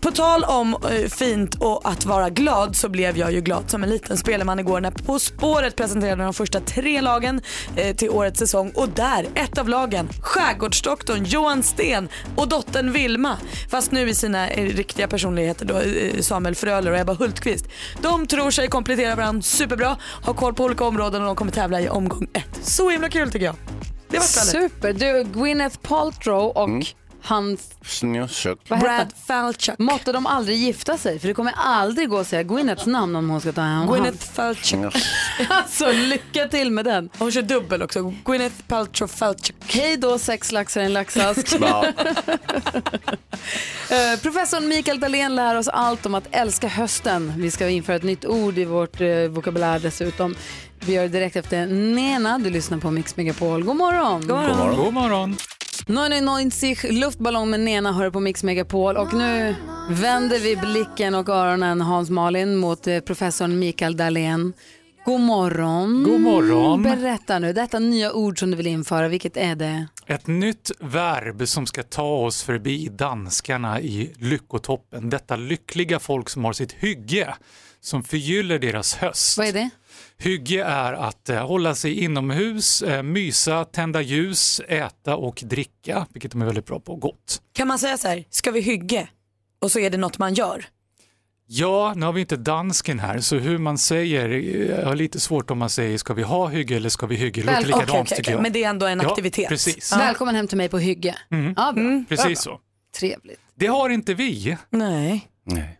[0.00, 3.82] På tal om eh, fint och att vara glad så blev jag ju glad som
[3.82, 7.40] en liten spelman igår när På spåret presenterade de första tre lagen
[7.76, 13.36] eh, till årets säsong och där, ett av lagen, Skärgårdsdoktorn Johan Sten och dottern Vilma,
[13.70, 17.64] fast nu i sina eh, riktiga personligheter då, eh, Samuel Fröler och Ebba Hultqvist.
[18.02, 21.80] De tror sig komplettera varandra superbra, har koll på olika områden och de kommer tävla
[21.80, 22.60] i omgång ett.
[22.62, 23.54] Så himla kul tycker jag.
[24.08, 24.68] Det var spännande.
[24.68, 24.92] Super.
[24.92, 26.84] Du, Gwyneth Paltrow och Mm.
[27.22, 28.58] Han Snökött.
[28.68, 29.78] Vad heter Brad Falchuk.
[29.78, 33.30] Måtte de aldrig gifta sig för det kommer aldrig gå att säga Gwyneths namn om
[33.30, 34.94] hon ska ta hand Gwyneth Falchuk.
[35.48, 37.10] Alltså lycka till med den.
[37.18, 38.14] Hon kör dubbel också.
[38.24, 39.56] Gwyneth Paltrow Falchuk.
[39.66, 41.56] Hej då sex laxar i en laxask.
[43.90, 47.32] Eh, Professorn Mikael Dahlén lär oss allt om att älska hösten.
[47.36, 50.34] Vi ska införa ett nytt ord i vårt eh, vokabulär dessutom.
[50.80, 52.38] Vi gör det direkt efter Nena.
[52.38, 53.64] Du lyssnar på Mix Megapol.
[53.64, 54.20] God morgon!
[54.20, 54.76] God morgon.
[54.76, 55.36] God morgon.
[55.90, 59.54] 99 luftballong med Nena hör på Mix Megapol och nu
[59.90, 64.52] vänder vi blicken och öronen Hans Malin mot eh, professorn Mikael Dahlén.
[65.04, 66.02] God morgon.
[66.02, 66.82] God morgon.
[66.82, 69.86] Berätta nu, detta nya ord som du vill införa, vilket är det?
[70.06, 75.10] Ett nytt verb som ska ta oss förbi danskarna i lyckotoppen.
[75.10, 77.34] Detta lyckliga folk som har sitt hygge
[77.80, 79.38] som förgyller deras höst.
[79.38, 79.70] Vad är det?
[80.22, 86.32] Hygge är att eh, hålla sig inomhus, eh, mysa, tända ljus, äta och dricka, vilket
[86.32, 86.96] de är väldigt bra på.
[86.96, 87.42] Gott.
[87.52, 89.08] Kan man säga så här, ska vi hygge?
[89.58, 90.64] Och så är det något man gör.
[91.46, 95.20] Ja, nu har vi inte dansken här, så hur man säger, eh, jag har lite
[95.20, 97.42] svårt om man säger ska vi ha hygge eller ska vi hygge?
[97.42, 98.42] Det låter likadant okej, okej, tycker jag.
[98.42, 99.48] Men det är ändå en ja, aktivitet.
[99.48, 99.92] Precis.
[99.92, 101.18] Välkommen hem till mig på hygge.
[101.30, 101.54] Mm.
[101.56, 102.04] Ja, bra.
[102.08, 102.60] Precis så.
[102.98, 103.40] Trevligt.
[103.54, 104.56] Det har inte vi.
[104.70, 105.28] Nej.
[105.44, 105.79] Nej.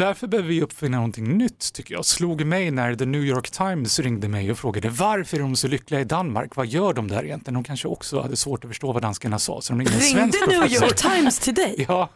[0.00, 2.04] Därför behöver vi uppfinna någonting nytt tycker jag.
[2.04, 5.68] Slog mig när The New York Times ringde mig och frågade varför är de så
[5.68, 6.56] lyckliga i Danmark?
[6.56, 7.54] Vad gör de där egentligen?
[7.54, 9.60] De kanske också hade svårt att förstå vad danskarna sa.
[9.60, 10.86] Så de ringde Ringde svensk New professor.
[10.88, 11.86] York Times till dig?
[11.88, 12.08] Ja,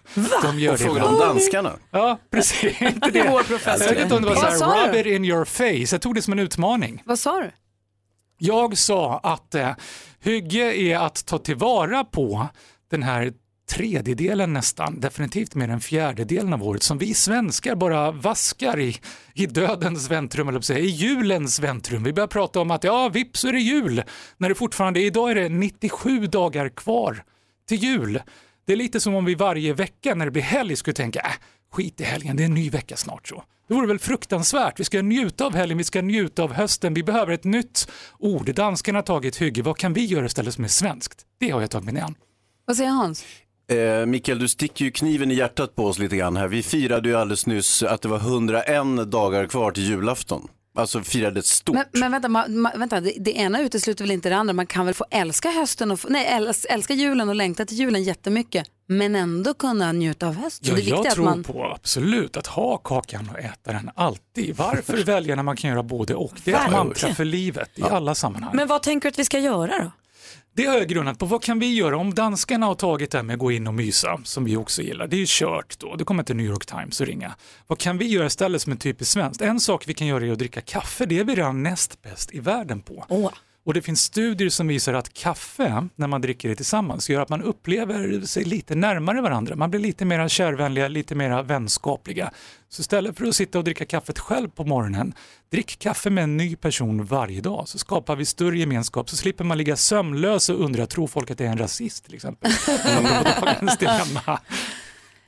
[0.42, 0.84] de gör Och det.
[0.84, 1.72] frågade om danskarna.
[1.90, 2.82] Ja, precis.
[2.82, 3.28] Inte det.
[3.30, 3.86] Vår professor.
[3.86, 5.94] Jag vet inte om det var så här, rub it in your face.
[5.94, 7.02] Jag tog det som en utmaning.
[7.04, 7.50] Vad sa du?
[8.38, 9.70] Jag sa att eh,
[10.20, 12.48] hygge är att ta tillvara på
[12.90, 13.32] den här
[13.66, 18.96] tredjedelen nästan, definitivt mer än fjärdedelen av året som vi svenskar bara vaskar i,
[19.34, 22.02] i dödens väntrum, eller säga, i julens väntrum.
[22.02, 24.02] Vi börjar prata om att ja, vips så är det jul,
[24.36, 27.24] när det fortfarande, idag är det 97 dagar kvar
[27.68, 28.20] till jul.
[28.66, 31.32] Det är lite som om vi varje vecka när det blir helg skulle tänka, äh,
[31.72, 33.44] skit i helgen, det är en ny vecka snart så.
[33.68, 34.80] Det vore väl fruktansvärt.
[34.80, 36.94] Vi ska njuta av helgen, vi ska njuta av hösten.
[36.94, 37.88] Vi behöver ett nytt
[38.18, 38.54] ord.
[38.54, 39.62] Danskarna har tagit hygge.
[39.62, 41.26] Vad kan vi göra istället som är svenskt?
[41.38, 42.14] Det har jag tagit mig an.
[42.64, 43.24] Vad säger Hans?
[43.68, 46.48] Eh, Mikael, du sticker ju kniven i hjärtat på oss lite grann här.
[46.48, 50.48] Vi firade ju alldeles nyss att det var 101 dagar kvar till julafton.
[50.76, 51.74] Alltså firade stort.
[51.74, 54.52] Men, men vänta, ma, ma, vänta det, det ena utesluter väl inte det andra?
[54.52, 57.78] Man kan väl få älska hösten och få, nej, äls, älska julen och längta till
[57.78, 60.76] julen jättemycket men ändå kunna njuta av hösten.
[60.76, 61.42] Ja, jag tror man...
[61.42, 64.56] på absolut att ha kakan och äta den alltid.
[64.56, 66.32] Varför välja när man kan göra både och?
[66.44, 68.56] Det är ett mantra för livet i alla sammanhang.
[68.56, 69.90] Men vad tänker du att vi ska göra då?
[70.56, 71.26] Det har jag grundat på.
[71.26, 73.74] Vad kan vi göra om danskarna har tagit det här med att gå in och
[73.74, 75.06] mysa, som vi också gillar.
[75.06, 75.96] Det är ju kört då.
[75.96, 77.34] Det kommer inte New York Times att ringa.
[77.66, 79.42] Vad kan vi göra istället som är typiskt svenskt?
[79.42, 81.06] En sak vi kan göra är att dricka kaffe.
[81.06, 83.04] Det är vi redan näst bäst i världen på.
[83.08, 83.30] Oh.
[83.64, 87.28] Och det finns studier som visar att kaffe, när man dricker det tillsammans, gör att
[87.28, 89.56] man upplever sig lite närmare varandra.
[89.56, 92.30] Man blir lite mer kärvänliga, lite mer vänskapliga.
[92.68, 95.14] Så istället för att sitta och dricka kaffet själv på morgonen,
[95.50, 97.68] drick kaffe med en ny person varje dag.
[97.68, 101.38] Så skapar vi större gemenskap, så slipper man ligga sömnlös och undra, tror folk att
[101.38, 102.50] det är en rasist till exempel?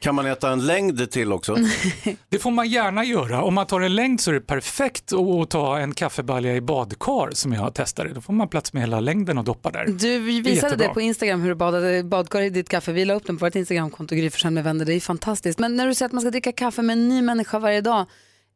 [0.07, 1.57] Kan man äta en längd till också?
[2.29, 3.43] Det får man gärna göra.
[3.43, 7.31] Om man tar en längd så är det perfekt att ta en kaffebalja i badkar
[7.33, 8.13] som jag testade.
[8.13, 9.87] Då får man plats med hela längden och doppa där.
[9.87, 10.89] Du visade jättebra.
[10.89, 12.93] det på Instagram hur du badade badkar i ditt kaffe.
[12.93, 14.85] Vi la upp den på vårt Instagramkonto, Gry med vänner.
[14.85, 15.59] Det är fantastiskt.
[15.59, 18.07] Men när du säger att man ska dricka kaffe med en ny människa varje dag.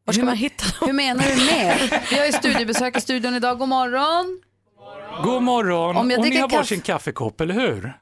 [0.04, 0.86] Var ska hur, man hitta dem?
[0.88, 2.00] Hur menar du med?
[2.10, 3.58] Vi har ju studiebesök i studion idag.
[3.58, 4.40] God morgon.
[5.24, 5.96] God morgon!
[5.96, 7.92] Om jag och ni har kaffe- varsin kaffekopp, eller hur?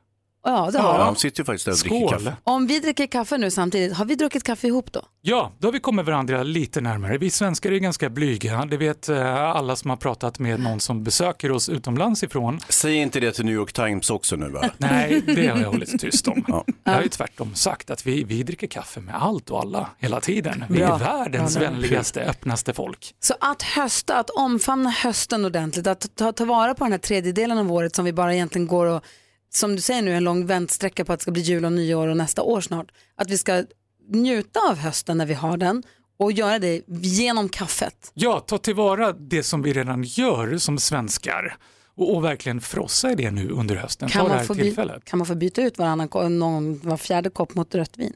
[0.44, 1.06] Ja, det har Ja, de.
[1.06, 2.10] de sitter ju faktiskt där och dricker Skål!
[2.24, 2.36] kaffe.
[2.44, 5.02] Om vi dricker kaffe nu samtidigt, har vi druckit kaffe ihop då?
[5.20, 7.18] Ja, då har vi kommit varandra lite närmare.
[7.18, 8.64] Vi svenskar är ganska blyga.
[8.64, 12.60] Det vet eh, alla som har pratat med någon som besöker oss utomlands ifrån.
[12.68, 14.70] Säg inte det till New York Times också nu va?
[14.78, 16.44] Nej, det har jag hållit tyst om.
[16.48, 16.64] Ja.
[16.84, 20.20] Jag har ju tvärtom sagt att vi, vi dricker kaffe med allt och alla hela
[20.20, 20.64] tiden.
[20.68, 21.70] Vi är världens Bra, bra.
[21.70, 23.14] vänligaste, öppnaste folk.
[23.20, 27.58] Så att hösta, att omfamna hösten ordentligt, att ta, ta vara på den här tredjedelen
[27.58, 29.02] av året som vi bara egentligen går och,
[29.50, 32.08] som du säger nu, en lång väntsträcka på att det ska bli jul och nyår
[32.08, 32.86] och nästa år snart.
[33.16, 33.64] Att vi ska
[34.08, 35.82] njuta av hösten när vi har den
[36.18, 38.10] och göra det genom kaffet.
[38.14, 41.56] Ja, ta tillvara det som vi redan gör som svenskar
[41.96, 44.08] och, och verkligen frossa i det nu under hösten.
[44.08, 45.04] Kan ta man, få tillfället.
[45.04, 48.12] kan man få byta ut varannan, någon, var fjärde kopp mot rött vin?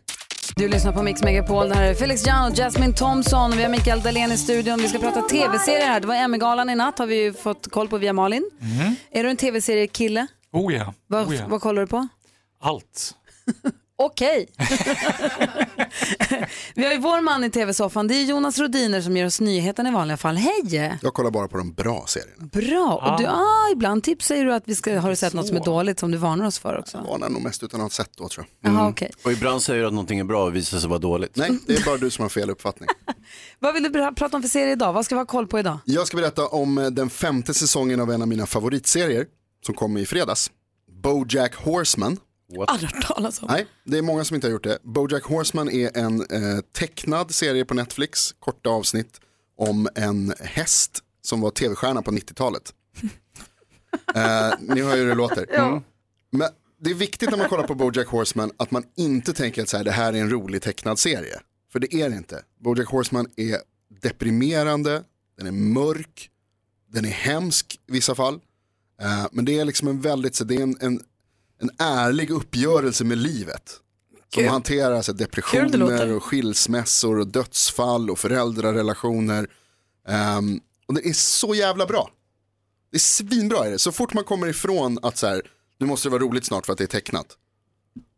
[0.57, 1.68] Du lyssnar på Mix Megapol.
[1.68, 3.51] Det här är Felix Jan och Jasmine Thompson.
[3.57, 4.78] Vi har Mikael Dahlén i studion.
[4.78, 6.01] Vi ska prata tv-serier här.
[6.01, 8.51] Det var Emmy-galan i natt har vi fått koll på via Malin.
[8.61, 8.95] Mm.
[9.11, 10.26] Är du en tv-seriekille?
[10.53, 10.95] Oh ja.
[11.07, 11.45] Vad, oh ja.
[11.49, 12.09] vad kollar du på?
[12.61, 13.15] Allt.
[13.97, 14.49] Okej.
[16.75, 18.09] vi har ju vår man i tv-soffan.
[18.09, 20.37] Det är Jonas Rodiner som ger oss nyheten i vanliga fall.
[20.37, 20.99] Hej!
[21.03, 22.45] Jag kollar bara på de bra serierna.
[22.53, 23.11] Bra.
[23.13, 23.33] Och du, Ah.
[23.33, 26.11] ah, ibland tipsar du att vi ska, har du sett något som är dåligt som
[26.11, 26.99] du varnar oss för också?
[26.99, 28.73] Jag varnar nog mest utan att ha sett då tror jag.
[28.73, 29.11] Jaha, okej.
[29.25, 31.37] Och ibland säger du att någonting är bra och visar sig vara dåligt.
[31.37, 32.89] Nej, det är bara du som har fel uppfattning.
[33.59, 34.93] Vad vill du pra- prata om för serie idag?
[34.93, 35.79] Vad ska vi ha koll på idag?
[35.85, 39.27] Jag ska berätta om eh, den femte säsongen av en av mina favoritserier
[39.67, 40.51] som kom i fredags.
[41.03, 42.19] Bojack Horseman.
[42.67, 43.49] Aldrig hört talas om.
[43.51, 44.79] Nej, det är många som inte har gjort det.
[44.83, 49.21] Bojack Horseman är en eh, tecknad serie på Netflix, korta avsnitt
[49.57, 52.75] om en häst som var tv-stjärna på 90-talet.
[54.15, 55.47] eh, ni hör ju hur det låter.
[55.53, 55.83] Ja.
[56.31, 56.49] Men
[56.81, 59.77] det är viktigt när man kollar på Bojack Horseman att man inte tänker att så
[59.77, 61.41] här, det här är en rolig tecknad serie.
[61.73, 62.43] För det är det inte.
[62.61, 63.59] Bojack Horseman är
[64.03, 65.03] deprimerande,
[65.39, 66.31] den är mörk,
[66.89, 68.41] den är hemsk i vissa fall.
[69.03, 71.01] Eh, men det är liksom en väldigt, så det är en, en,
[71.61, 73.79] en ärlig uppgörelse med livet.
[74.35, 74.49] Som Kul.
[74.51, 75.93] hanterar så här, Kul det låter.
[75.93, 79.47] depressioner och skilsmässor och dödsfall och föräldrarelationer.
[80.09, 82.11] Ehm, och det är så jävla bra.
[82.91, 83.79] Det är svinbra är det.
[83.79, 85.43] Så fort man kommer ifrån att så här,
[85.79, 87.27] nu måste det vara roligt snart för att det är tecknat.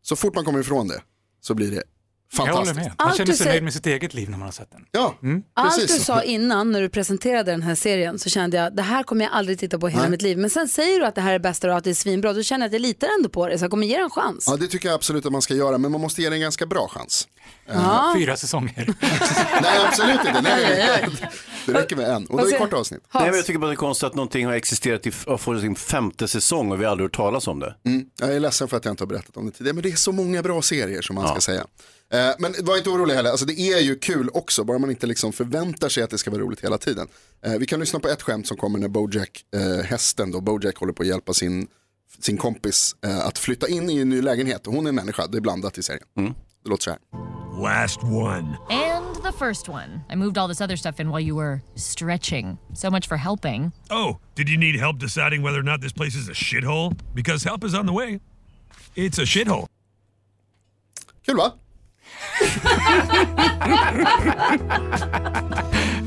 [0.01, 1.01] Så fort man kommer ifrån det
[1.41, 1.83] så blir det
[2.31, 2.75] Jag håller fantastiskt.
[2.75, 2.95] med.
[2.97, 4.71] Man Allt känner du sig säger- nöjd med sitt eget liv när man har sett
[4.71, 4.81] den.
[4.91, 5.15] Ja,
[5.53, 5.97] Allt precis.
[5.97, 9.25] du sa innan när du presenterade den här serien så kände jag det här kommer
[9.25, 10.11] jag aldrig titta på hela Nej.
[10.11, 10.37] mitt liv.
[10.37, 12.33] Men sen säger du att det här är bästa och att det är svinbra.
[12.33, 14.09] Då känner jag att jag litar ändå på det så jag kommer ge det en
[14.09, 14.45] chans.
[14.49, 16.41] Ja, det tycker jag absolut att man ska göra, men man måste ge det en
[16.41, 17.27] ganska bra chans.
[17.67, 18.13] Ja.
[18.17, 18.93] Fyra säsonger.
[19.61, 20.41] Nej, absolut inte.
[20.41, 21.07] Nej.
[21.65, 22.25] Det räcker med en.
[22.25, 23.01] Och det är säger- korta avsnitt.
[23.13, 25.75] Nej, men jag tycker bara det är konstigt att någonting har existerat i får sin
[25.75, 27.75] femte säsong och vi har aldrig hört talas om det.
[27.85, 28.05] Mm.
[28.19, 29.95] Jag är ledsen för att jag inte har berättat om det tidigare, men det är
[29.95, 31.65] så många bra serier som man ska säga.
[32.13, 35.07] Eh, Men var inte orolig heller, alltså det är ju kul också, bara man inte
[35.07, 37.07] liksom förväntar sig att det ska vara roligt hela tiden.
[37.45, 40.77] Eh, Vi kan lyssna på ett skämt som kommer när Bojack, eh, hästen då, Bojack
[40.77, 41.67] håller på att hjälpa sin,
[42.19, 44.67] sin kompis eh, att flytta in i en ny lägenhet.
[44.67, 46.03] Och hon är en människa, det är blandat i serien.
[46.15, 46.21] Det
[46.69, 46.99] låter så här.
[47.61, 48.57] Last one.
[48.69, 50.01] And the first one.
[50.09, 52.57] I moved all this other stuff in while you were stretching.
[52.73, 53.71] So much for helping.
[53.89, 56.97] Oh, did you need help deciding whether or not this place is a shithole?
[57.13, 58.19] Because help is on the way.
[58.95, 59.67] It's a shithole.
[61.25, 61.55] Kul va?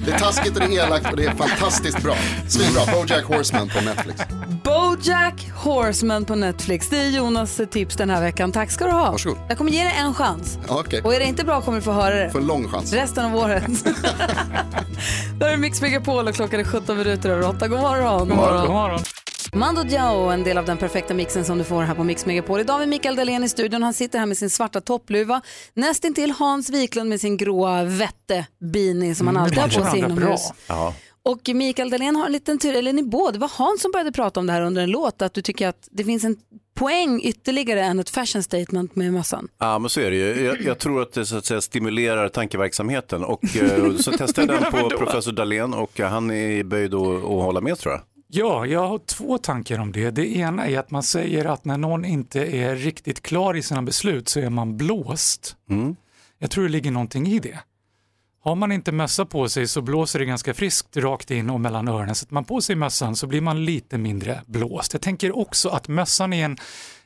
[0.05, 2.15] Det är taskigt och det är elakt och det är fantastiskt bra.
[2.49, 4.21] Svinbra, Bojack Horseman på Netflix.
[4.65, 6.89] Bojack Horseman på Netflix.
[6.89, 8.53] Det är Jonas tips den här veckan.
[8.53, 9.11] Tack ska du ha.
[9.11, 9.39] Varsågod.
[9.49, 10.59] Jag kommer ge dig en chans.
[10.69, 12.31] Okej, Och är det inte bra kommer du få höra det.
[12.31, 12.93] för en lång chans.
[12.93, 13.65] Resten av året.
[15.41, 17.69] Där är Mix Megapol och klockan är 17 minuter över 8.
[17.69, 18.19] God morgon.
[18.29, 18.61] God morgon.
[18.67, 19.01] God morgon.
[19.53, 22.61] Mando Diao, en del av den perfekta mixen som du får här på Mix Megapol.
[22.61, 23.83] Idag med Mikael Dahlén i studion.
[23.83, 25.41] Han sitter här med sin svarta toppluva.
[25.75, 30.53] Nästintill Hans Wiklund med sin gråa vette-beanie som han Mm, alltid har på sig inomhus.
[31.23, 34.13] Och Mikael Dahlén har en liten tur, eller ni båda, det var Hans som började
[34.13, 36.37] prata om det här under en låt, att du tycker att det finns en
[36.75, 39.49] poäng ytterligare än ett fashion statement med mössan.
[39.59, 40.45] Ja, men så är det ju.
[40.45, 44.63] Jag, jag tror att det så att säga, stimulerar tankeverksamheten och eh, så testade jag
[44.63, 48.03] den på professor Dahlén och han är böjd att hålla med tror jag.
[48.31, 50.11] Ja, jag har två tankar om det.
[50.11, 53.83] Det ena är att man säger att när någon inte är riktigt klar i sina
[53.83, 55.57] beslut så är man blåst.
[55.71, 55.97] Mm.
[56.39, 57.59] Jag tror det ligger någonting i det.
[58.41, 61.89] Har man inte mössa på sig så blåser det ganska friskt rakt in och mellan
[61.89, 62.15] öronen.
[62.15, 64.93] Sätter man på sig mössan så blir man lite mindre blåst.
[64.93, 66.57] Jag tänker också att mössan är en,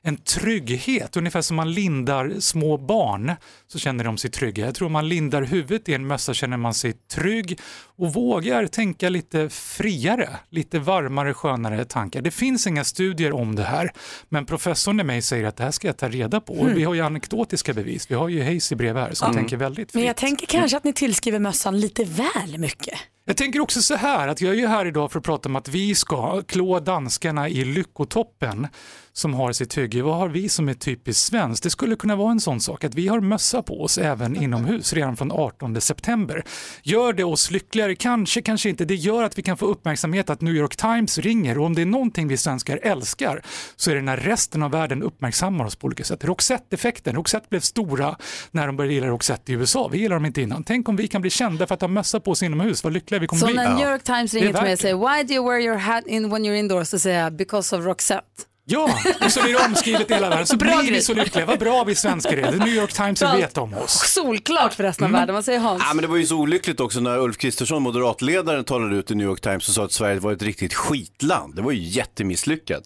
[0.05, 3.32] en trygghet, ungefär som man lindar små barn
[3.66, 4.64] så känner de sig trygga.
[4.66, 7.61] Jag tror man lindar huvudet i en mössa känner man sig trygg
[7.96, 12.22] och vågar tänka lite friare, lite varmare, skönare tankar.
[12.22, 13.90] Det finns inga studier om det här,
[14.28, 16.55] men professorn i mig säger att det här ska jag ta reda på.
[16.55, 16.74] Mm.
[16.74, 19.34] Vi har ju anekdotiska bevis, vi har ju Hayes i brev här som Ja.
[19.34, 20.07] tänker väldigt Men fritt.
[20.07, 22.98] jag tänker kanske att ni tillskriver mössan lite väl mycket.
[23.24, 25.57] Jag tänker också så här att jag är ju här idag för att prata om
[25.57, 28.66] att vi ska klå danskarna i lyckotoppen
[29.12, 30.02] som har sitt hygge.
[30.02, 31.62] Vad har vi som är typiskt svenskt?
[31.62, 34.92] Det skulle kunna vara en sån sak att vi har mössa på oss även inomhus
[34.92, 36.44] redan från 18 september.
[36.82, 37.94] Gör det oss lyckligare?
[37.94, 38.84] Kanske, kanske inte.
[38.84, 41.82] Det gör att vi kan få uppmärksamhet att New York Times ringer och om det
[41.82, 43.42] är någonting vi svenskar älskar
[43.76, 46.24] så är det när resten av världen uppmärksammar oss på olika sätt.
[46.24, 47.14] Roxette-effekten.
[47.14, 48.16] Roxette blev stora
[48.50, 49.88] när de började gilla Roxette i USA.
[49.92, 50.64] Vi gillade dem inte innan.
[50.64, 52.84] Tänk om vi kan bli kända för att ha mössa på oss inomhus.
[52.84, 53.54] Vad lyckliga vi kommer Så bli.
[53.54, 56.06] när New York Times ringer till mig och säger Why do you wear your hat
[56.06, 56.90] in when you're indoors?
[56.90, 58.51] Då säger jag because of Roxette.
[58.64, 58.88] Ja,
[59.24, 60.46] och så blir det omskrivet i hela världen.
[60.46, 61.46] Så Bra blir vi så lyckliga.
[61.46, 62.52] Vad bra vi svenskar är.
[62.52, 63.36] The New York Times Bra.
[63.36, 63.92] vet om oss.
[64.14, 65.20] Solklart för resten av Mm.
[65.20, 65.34] världen.
[65.34, 65.82] Vad säger Hans?
[65.86, 69.14] Ja, men det var ju så olyckligt också när Ulf Kristersson, moderatledaren, talade ut i
[69.14, 71.54] New York Times och sa att Sverige var ett riktigt skitland.
[71.56, 72.82] Det var ju jättemisslyckat.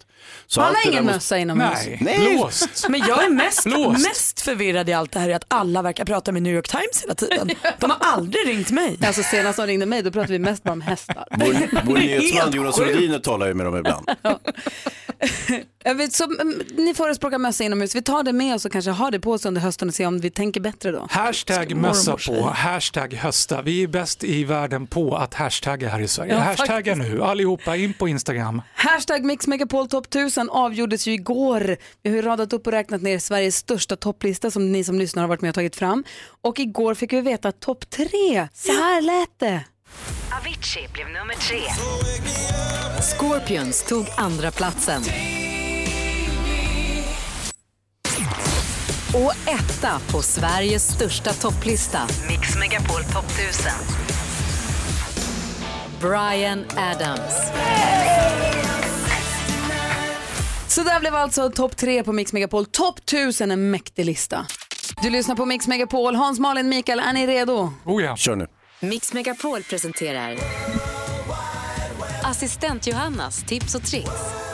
[0.47, 1.79] Så allt har ingen måste- mössa inomhus.
[2.01, 2.89] Nej, blåst.
[2.89, 4.09] Men jag är mest, Blåst.
[4.09, 7.03] mest förvirrad i allt det här är att alla verkar prata med New York Times
[7.03, 7.51] hela tiden.
[7.81, 8.99] De har aldrig ringt mig.
[9.07, 11.25] Alltså senast de ringde mig då pratade vi mest bara om hästar.
[11.31, 12.91] Vår, vår nyhetsman Jonas sjukt.
[12.91, 14.11] Rhodiner talar ju med dem ibland.
[14.23, 14.39] Jag
[15.95, 17.95] vet, så, mm, ni förespråkar mössa inomhus.
[17.95, 20.07] Vi tar det med oss och kanske har det på oss under hösten och ser
[20.07, 21.07] om vi tänker bättre då.
[21.11, 23.63] Hashtag mössa på, hashtag hösta.
[23.63, 26.33] Vi är bäst i världen på att hashtagga här i Sverige.
[26.33, 28.63] Ja, Hashtagga nu, allihopa in på Instagram.
[28.75, 31.77] Hashtag Mix Megapol Top 1000 avgjordes ju igår.
[32.03, 35.29] Vi har radat upp och räknat ner Sveriges största topplista som ni som lyssnar har
[35.29, 36.05] varit med och tagit fram.
[36.43, 38.49] Och igår fick vi veta topp tre.
[38.53, 39.65] Så här lät det.
[40.41, 41.61] Avicii blev nummer tre.
[43.03, 45.03] Scorpions tog andra platsen.
[49.15, 53.73] Och etta på Sveriges största topplista, Mix Megapol Top 1000.
[56.01, 57.35] Brian Adams.
[60.69, 62.67] Så där blev alltså topp tre på Mix Megapol.
[62.67, 64.47] Topp 1000, en mäktig lista.
[65.03, 66.15] Du lyssnar på Mix Megapol.
[66.15, 67.73] Hans, Malin, Mikael, är ni redo?
[67.85, 68.17] Oh ja.
[68.17, 68.47] Kör nu.
[68.81, 70.37] Mix Megapol presenterar
[72.23, 74.46] Assistent Johannas tips och tricks.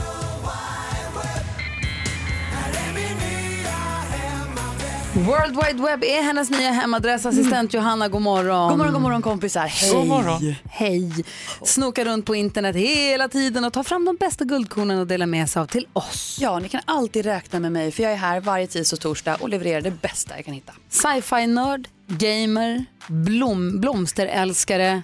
[5.14, 7.26] World Wide Web är hennes nya hemadress.
[7.26, 8.68] Assistent Johanna, god morgon.
[8.68, 9.66] God morgon, god morgon kompisar.
[9.66, 9.92] Hej.
[9.94, 10.54] God morgon.
[10.70, 11.24] Hej.
[11.64, 15.50] Snokar runt på internet hela tiden och tar fram de bästa guldkornen och delar med
[15.50, 16.38] sig av till oss.
[16.40, 19.36] Ja, ni kan alltid räkna med mig för jag är här varje tisdag och torsdag
[19.40, 20.72] och levererar det bästa jag kan hitta.
[20.88, 25.02] Sci-fi-nörd, gamer, blom, blomsterälskare.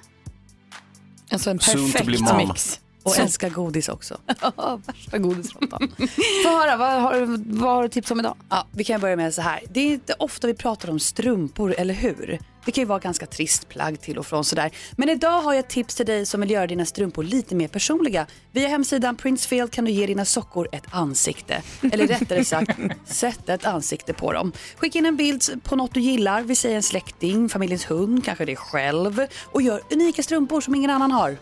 [1.30, 2.80] Alltså en perfekt mix.
[3.02, 4.18] Och Så- älskar godis också.
[4.86, 5.92] Värsta godisråttan.
[6.44, 7.26] Få höra, vad har,
[7.60, 8.36] vad har du tips om idag?
[8.48, 9.60] Ja, vi kan börja med så här.
[9.70, 12.38] Det är inte ofta vi pratar om strumpor, eller hur?
[12.64, 14.70] Det kan ju vara ganska trist plagg till och från sådär.
[14.96, 17.68] Men idag har jag ett tips till dig som vill göra dina strumpor lite mer
[17.68, 18.26] personliga.
[18.52, 21.62] Via hemsidan Princefield kan du ge dina sockor ett ansikte.
[21.92, 22.70] Eller rättare sagt,
[23.06, 24.52] sätta ett ansikte på dem.
[24.76, 28.44] Skicka in en bild på något du gillar, vi säger en släkting, familjens hund, kanske
[28.44, 29.26] dig själv.
[29.44, 31.36] Och gör unika strumpor som ingen annan har.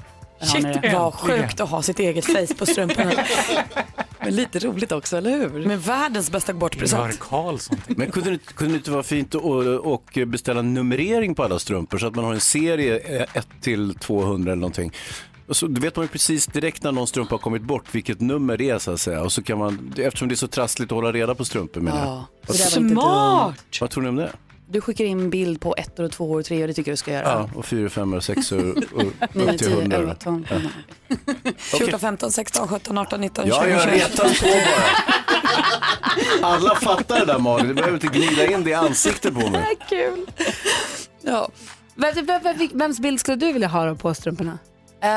[0.83, 0.91] Det.
[0.95, 3.13] Vad sjukt att ha sitt eget face på strumporna.
[4.21, 5.67] Men lite roligt också, eller hur?
[5.67, 7.21] Med världens bästa bortpresent.
[7.87, 9.43] Men kunde det, inte- kunde det inte vara fint att
[9.85, 12.99] och beställa numrering på alla strumpor så att man har en serie
[13.35, 14.93] 1 till 200 eller någonting.
[15.49, 18.57] Så, då vet man ju precis direkt när någon strumpa har kommit bort vilket nummer
[18.57, 19.23] det är så att säga.
[19.23, 21.99] Och så kan man, eftersom det är så trassligt att hålla reda på strumpor menar
[21.99, 22.07] jag.
[22.09, 22.57] Ja, Vad,
[22.89, 22.95] dumt.
[23.81, 24.31] vad tror ni om det?
[24.69, 27.13] Du skickar in bild på ettor och tvåor och treor, det tycker jag du ska
[27.13, 27.25] göra.
[27.25, 28.75] Ja, och 4, 5 och 6 och, upp
[29.33, 29.97] till tio, 100.
[29.97, 30.61] elva, tolv, Ja.
[31.57, 33.95] 14, 15, 16, 17, 18, 19, 20, Ja, jag 21.
[33.95, 36.49] retas på bara.
[36.49, 39.77] Alla fattar det där Malin, du behöver inte glida in det i ansiktet på mig.
[39.89, 40.27] Kul.
[41.23, 41.49] Ja.
[41.95, 44.59] Vem, vem, vem, vems bild skulle du vilja ha på strumporna?
[45.03, 45.09] Eh,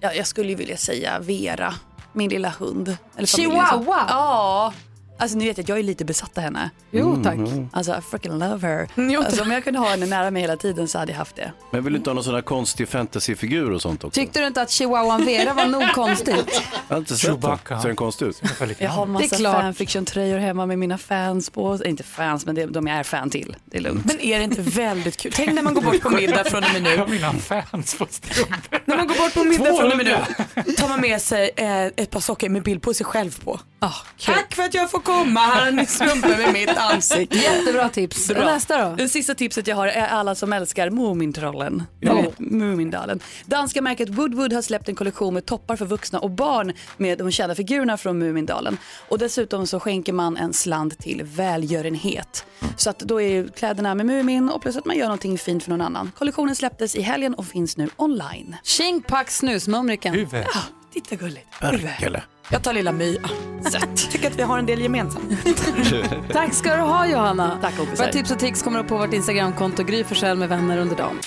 [0.00, 1.74] ja, jag skulle ju vilja säga Vera,
[2.12, 2.88] min lilla hund.
[2.88, 3.28] Eller hund.
[3.28, 4.04] Chihuahua?
[4.08, 4.72] Ja.
[5.18, 6.70] Alltså ni vet att jag är lite besatt av henne.
[6.90, 7.38] Jo, tack.
[7.72, 8.88] Alltså I freaking love her.
[8.96, 11.36] Jo, Alltså, om jag kunde ha henne nära mig hela tiden så hade jag haft
[11.36, 11.52] det.
[11.70, 14.20] Men vill du inte ha någon sån här konstig fantasyfigur och sånt också?
[14.20, 16.62] Tyckte du inte att chihuahuan Vera var nog konstigt?
[16.88, 17.40] Jag har inte sett den.
[17.40, 17.80] Chewbacca.
[17.80, 18.42] Ser den konstig ut?
[18.78, 21.78] Jag har massa fanfiction-tröjor hemma med mina fans på.
[21.84, 23.56] Inte fans, men det, de jag är fan till.
[23.64, 24.04] Det är lugnt.
[24.04, 25.32] Men är det inte väldigt kul?
[25.34, 26.90] Tänk när man går bort på middag från och med nu.
[26.90, 28.82] Jag har mina fans på strumpor.
[28.84, 30.26] När man går bort på middag från och med 200.
[30.66, 33.60] nu tar man med sig eh, ett par sockor med bild på sig själv på.
[33.78, 33.92] Ah,
[34.24, 37.36] Tack för att jag får komma, här har ni strumpor med mitt ansikte.
[37.36, 38.28] Jättebra tips.
[38.28, 38.44] Bra.
[38.44, 38.96] Nästa då?
[38.96, 41.82] Det sista tipset jag har är alla som älskar Mumintrollen.
[42.00, 43.20] Vet, Mumindalen.
[43.46, 47.30] Danska märket Woodwood har släppt en kollektion med toppar för vuxna och barn med de
[47.30, 48.78] kända figurerna från Mumindalen.
[49.08, 52.44] Och dessutom så skänker man en slant till välgörenhet.
[52.76, 55.62] Så att då är ju kläderna med Mumin och plus att man gör någonting fint
[55.62, 56.12] för någon annan.
[56.18, 58.56] Kollektionen släpptes i helgen och finns nu online.
[58.62, 60.14] Tjing pack snusmumriken.
[60.14, 60.44] Huvud.
[60.54, 60.60] Ja,
[60.92, 61.46] titta gulligt.
[61.60, 62.22] Perkele.
[62.50, 63.18] Jag tar lilla My.
[63.72, 63.96] Sött.
[64.10, 65.32] Tycker att vi har en del gemensamt.
[66.32, 67.58] Tack ska du ha Johanna.
[67.62, 68.04] Tack, kompisar.
[68.04, 71.18] Våra tips och tips kommer upp på vårt Instagramkonto Gry Forssell med vänner under dagen.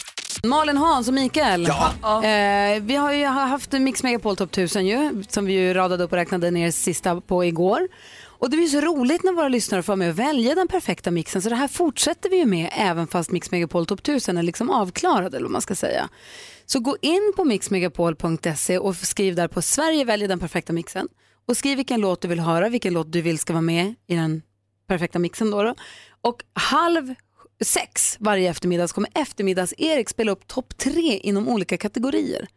[0.44, 1.66] Malin, Hans och Mikael.
[1.66, 6.12] Eh, vi har ju haft Mix Megapol Top 1000 ju, som vi ju radade upp
[6.12, 7.88] och räknade ner sista på igår.
[8.40, 11.12] Och det är ju så roligt när våra lyssnare får med och välja den perfekta
[11.12, 11.42] mixen.
[11.42, 14.70] Så det här fortsätter vi ju med även fast Mix Megapol Top 1000 är liksom
[14.70, 16.10] avklarad eller vad man ska säga.
[16.72, 21.08] Så gå in på mixmegapol.se och skriv där på Sverige väljer den perfekta mixen.
[21.48, 24.16] Och skriv vilken låt du vill höra, vilken låt du vill ska vara med i
[24.16, 24.42] den
[24.88, 25.64] perfekta mixen då.
[25.64, 25.76] då.
[26.22, 27.16] Och halv
[27.64, 32.48] sex varje eftermiddag så kommer eftermiddags-Erik spela upp topp tre inom olika kategorier.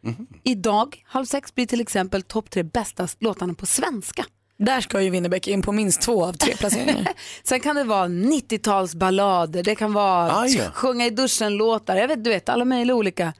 [0.43, 4.25] Idag, halv sex, blir till exempel topp tre bästa låtarna på svenska.
[4.57, 7.07] Där ska ju Winnerbäck in på minst två av tre placeringar.
[7.43, 10.71] Sen kan det vara 90-talsballader, det kan vara Ah, ja.
[10.71, 13.33] sjunga i duschen-låtar, jag vet, du vet alla möjliga olika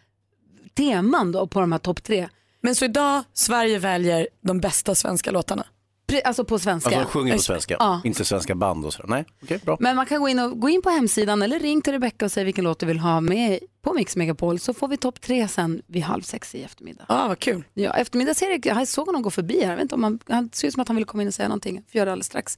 [0.78, 2.30] teman då på de här topp tre.
[2.62, 5.64] Men så idag, Sverige väljer de bästa svenska låtarna.
[6.08, 6.88] Pre- Alltså på svenska.
[6.90, 8.02] Alltså de sjunger på svenska, Ja.
[8.04, 9.10] inte svenska band och sådär.
[9.10, 9.78] Nej, okej, bra.
[9.80, 12.32] Men man kan gå in, och, gå in på hemsidan eller ring till Rebecca och
[12.32, 15.48] säga vilken låt du vill ha med på Mix Megapol så får vi topp tre
[15.48, 17.06] sen vid halv sex i eftermiddag.
[17.10, 17.64] Ja, ah, vad kul.
[17.74, 19.70] Ja, eftermiddags-Erik, jag såg honom gå förbi här.
[19.70, 21.34] Jag vet inte om han, han ser ut som att han ville komma in och
[21.34, 21.84] säga någonting.
[21.92, 22.58] Vi gör det alldeles strax.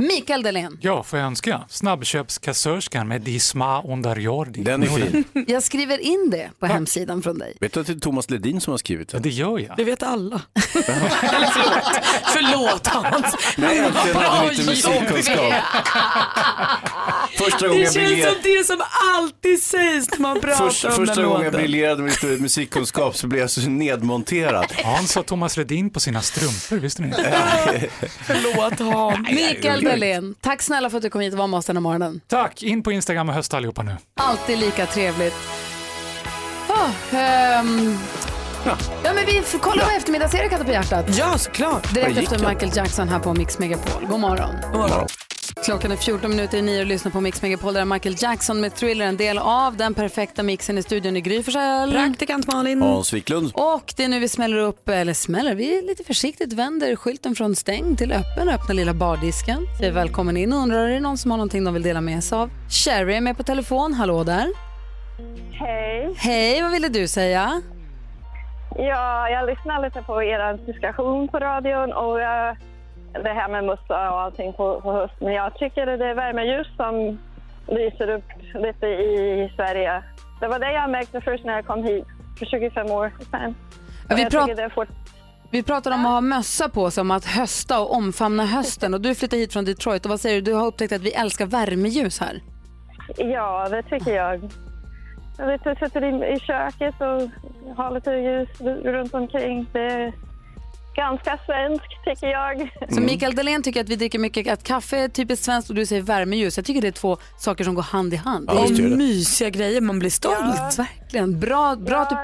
[0.00, 1.60] Mikael Dahlén, Ja, får jag önska?
[1.68, 4.62] Snabbköpskassörskan med Disma Onderjordi.
[4.62, 5.24] Den är fin.
[5.46, 7.56] jag skriver in det på hemsidan från dig.
[7.60, 9.22] Vet du att det är Thomas Ledin som har skrivit den?
[9.22, 9.76] Det gör jag.
[9.76, 10.42] Det vet alla.
[10.72, 12.04] Förlåt.
[12.24, 13.36] Förlåt Hans.
[13.56, 15.52] Nej, äntligen hade vi lite musikkunskap.
[17.38, 18.80] Första gången Det jag känns briljerade, som det som
[19.16, 21.60] alltid sägs när man pratar första, om första den gången jag låten.
[21.60, 24.66] briljerade med lite musikkunskap så blev jag så nedmonterad.
[24.84, 27.12] Hans har Thomas Ledin på sina strumpor, visste ni?
[28.26, 29.28] Förlåt Hans.
[29.30, 31.80] Mikael Dahlén, tack snälla för att du kom hit och var med oss den här
[31.80, 32.20] morgonen.
[32.26, 33.96] Tack, in på Instagram och höst allihopa nu.
[34.20, 35.34] Alltid lika trevligt.
[36.68, 37.98] Oh, ehm,
[38.64, 38.76] ja.
[39.14, 41.16] men vi får kolla vad eftermiddags-Erik hade på hjärtat.
[41.18, 41.94] Ja, såklart.
[41.94, 42.48] Direkt efter?
[42.48, 44.06] Michael Jackson här på Mix Megapol.
[44.06, 44.54] God morgon.
[44.72, 45.08] God morgon.
[45.64, 48.74] Klockan är 14 minuter i nio och lyssnar på Mix Megapol där Michael Jackson med
[48.74, 51.92] Thriller en del av den perfekta mixen i studion i Gry Forssell.
[51.92, 52.82] Praktikant Malin.
[52.82, 53.50] Hans Wiklund.
[53.54, 57.56] Och det är nu vi smäller upp, eller smäller, vi lite försiktigt vänder skylten från
[57.56, 59.58] stängd till öppen och öppnar lilla bardisken.
[59.78, 62.24] Säger välkommen in och undrar, är det någon som har någonting de vill dela med
[62.24, 62.50] sig av?
[62.70, 64.46] Sherry är med på telefon, hallå där.
[65.52, 66.14] Hej.
[66.16, 67.62] Hej, vad ville du säga?
[68.76, 72.54] Ja, jag lyssnar lite på er diskussion på radion och eh,
[73.12, 75.18] det här med mussa och allting på, på hösten.
[75.26, 77.18] Men jag tycker det är värmeljus som
[77.68, 80.02] lyser upp lite i Sverige.
[80.40, 82.04] Det var det jag märkte först när jag kom hit
[82.38, 83.54] för 25 år sedan.
[84.08, 84.88] Ja, vi prat- fort...
[85.52, 88.94] Vi pratar om att ha mössa på sig, om att hösta och omfamna hösten.
[88.94, 90.40] Och du flyttar hit från Detroit och vad säger du?
[90.40, 92.40] Du har upptäckt att vi älskar värmeljus här.
[93.16, 94.40] Ja, det tycker jag.
[95.38, 97.30] Jag jag sitter i, köket och
[97.76, 99.66] har lite ljus runt omkring.
[99.72, 100.12] Det
[101.00, 102.70] ganska svenskt tycker jag.
[102.88, 105.86] Så Mikael Dahlén tycker att vi dricker mycket, att kaffe är typiskt svenskt och du
[105.86, 106.56] säger värmeljus.
[106.56, 108.50] Jag tycker det är två saker som går hand i hand.
[108.52, 108.82] Ja, det.
[108.82, 110.78] mysiga grejer, man blir stolt.
[110.78, 111.40] Verkligen.
[111.40, 112.16] Bra, bra att du...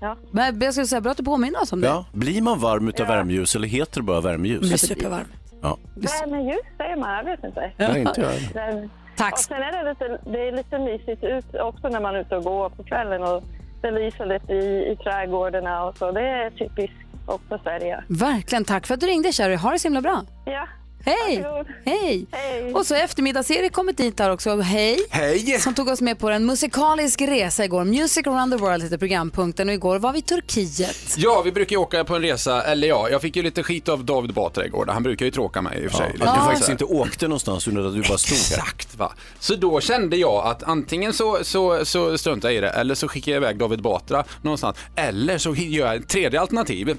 [0.00, 0.16] Ja.
[0.30, 1.86] Men jag skulle säga bra att du påminner oss om det.
[1.86, 4.60] Ja, blir man varm utav värmeljus eller heter det bara värmeljus?
[4.60, 5.26] Blir supervarm.
[5.62, 5.78] Ja.
[5.94, 7.72] Värmeljus säger man, jag vet inte.
[7.76, 8.20] Nej, inte
[8.60, 9.32] jag Tack.
[9.32, 12.36] Och sen är det lite, det är lite mysigt ut också när man är ute
[12.36, 13.42] och går på kvällen och
[13.82, 16.12] det lyser lite i, i trädgårdarna och så.
[16.12, 18.04] Det är typiskt också Sverige.
[18.08, 19.54] Verkligen, tack för att du ringde Sherry.
[19.54, 20.24] Ha det så himla bra.
[20.44, 20.68] Ja.
[21.04, 21.44] Hej!
[21.84, 22.26] Hej!
[22.74, 24.56] Och så eftermiddags-Erik kommit dit här också.
[24.60, 24.98] Hej!
[25.10, 25.58] Hej!
[25.60, 27.84] Som tog oss med på en musikalisk resa igår.
[27.84, 31.14] Music around the world heter programpunkten och igår var vi i Turkiet.
[31.16, 33.88] Ja, vi brukar ju åka på en resa, eller ja, jag fick ju lite skit
[33.88, 34.86] av David Batra igår.
[34.86, 36.16] Han brukar ju tråka mig i och för sig.
[36.20, 38.64] Att du faktiskt inte åkte någonstans utan att du bara stod här.
[38.64, 39.12] Exakt va.
[39.38, 43.08] Så då kände jag att antingen så, så, så struntar jag i det, eller så
[43.08, 46.98] skickar jag iväg David Batra någonstans, eller så gör jag ett tredje alternativ.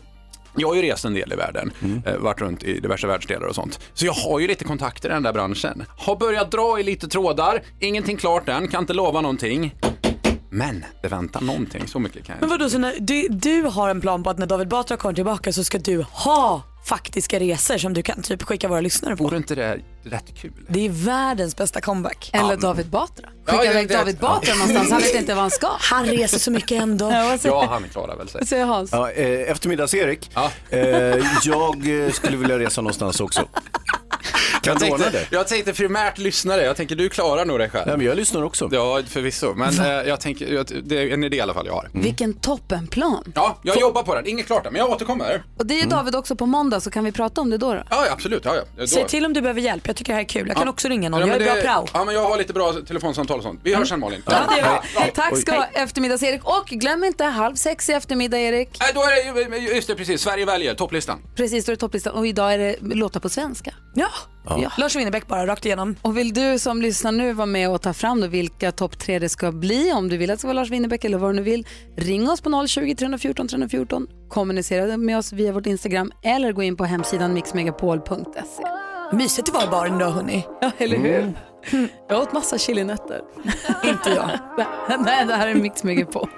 [0.55, 1.71] Jag har ju rest en del i världen,
[2.05, 3.79] eh, varit runt i diverse världsdelar och sånt.
[3.93, 5.83] Så jag har ju lite kontakter i den där branschen.
[5.97, 9.75] Har börjat dra i lite trådar, ingenting klart än, kan inte lova någonting.
[10.49, 13.89] Men det väntar någonting, så mycket kan jag Men vadå, så när du, du har
[13.89, 17.77] en plan på att när David Batra kommer tillbaka så ska du ha faktiska resor
[17.77, 19.23] som du kan typ skicka våra lyssnare på?
[19.23, 20.51] Vore inte det rätt kul?
[20.67, 22.29] Det är världens bästa comeback.
[22.33, 23.27] Eller David Batra.
[23.45, 23.97] Skicka Ja, jag iväg vet.
[23.97, 24.91] David Batra någonstans.
[24.91, 25.67] Han vet inte vad han ska.
[25.79, 27.11] Han reser så mycket ändå.
[27.11, 28.39] Ja, Ja, han klarar väl sig.
[28.41, 28.89] vad säger Hans?
[28.91, 30.29] Ja, eh, eftermiddags-Erik,
[30.69, 30.79] eh,
[31.43, 33.47] jag eh, skulle vilja resa någonstans också.
[34.61, 37.89] Kan Jag tänkte, jag tänkte primärt lyssnare, jag tänker du klarar nog dig själv.
[37.89, 38.69] Ja, men jag lyssnar också.
[38.71, 39.53] Ja, förvisso.
[39.53, 41.89] Men eh, jag tänker, jag- det är en idé i alla fall jag har.
[41.93, 43.31] Vilken toppenplan.
[43.35, 44.27] Ja, jag jobbar på den.
[44.27, 45.43] Inget klart än, men jag återkommer.
[45.57, 47.73] Och det är ju David också på måndag så kan vi prata om det då.
[47.73, 47.83] då?
[47.89, 48.45] Ja, ja absolut.
[48.45, 48.61] Ja, ja.
[48.77, 48.87] Då.
[48.87, 50.47] Säg till om du behöver hjälp, jag tycker det här är kul.
[50.47, 50.71] Jag kan Ja.
[50.71, 51.87] också ringa någon, Ja, jag är det- bra prao.
[51.93, 53.59] Ja, men jag har lite bra telefonsamtal och sånt.
[53.63, 54.21] Vi hörs sen Malin.
[54.25, 54.59] Ja, det.
[54.95, 55.05] Ja.
[55.15, 56.41] Tack ska eftermiddags-Erik.
[56.43, 58.69] Och glöm inte halv sex i eftermiddag, Erik.
[58.79, 60.21] Nej, då är det ju- just det, precis.
[60.21, 61.19] Sverige väljer, topplistan.
[61.35, 62.13] Precis, då är det topplistan.
[62.13, 63.73] Och idag är det låtar på svenska.
[63.95, 64.07] Ja.
[64.45, 64.71] Ja.
[64.77, 65.95] Lars Winnerbäck bara, rakt igenom.
[66.01, 69.19] Och vill du som lyssnar nu vara med och ta fram då vilka topp tre
[69.19, 71.35] det ska bli, om du vill att det ska vara Lars Winnerbäck eller vad du
[71.35, 71.67] nu vill,
[71.97, 76.77] ring oss på 020 314 314, kommunicera med oss via vårt Instagram eller gå in
[76.77, 78.63] på hemsidan mixmegapol.se.
[79.13, 80.47] Mysigt det var i baren idag hörni.
[80.61, 81.33] Ja, eller hur?
[82.09, 83.21] Jag åt massa chilinötter.
[83.83, 84.29] Inte jag.
[84.99, 86.29] Nej, det här är Mix Megapol.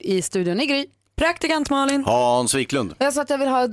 [0.00, 0.86] I studion i Gry.
[1.16, 2.04] Praktikant Malin.
[2.04, 2.94] Hans Wiklund.
[2.98, 3.66] Jag sa att jag vill ha,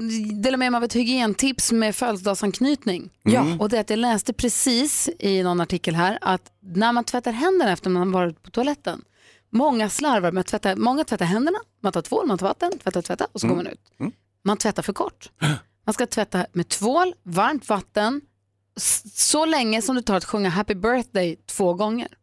[0.43, 3.09] dela med mig av ett hygientips med födelsedagsanknytning.
[3.23, 3.45] Ja.
[3.59, 7.31] Och det är att jag läste precis i någon artikel här att när man tvättar
[7.31, 9.01] händerna efter man har varit på toaletten,
[9.49, 13.01] många slarvar med att tvätta, många tvättar händerna, man tar tvål, man tar vatten, tvättar,
[13.01, 13.81] tvättar och så går man ut.
[14.43, 15.29] Man tvättar för kort.
[15.87, 18.21] Man ska tvätta med tvål, varmt vatten,
[19.13, 22.07] så länge som det tar att sjunga happy birthday två gånger.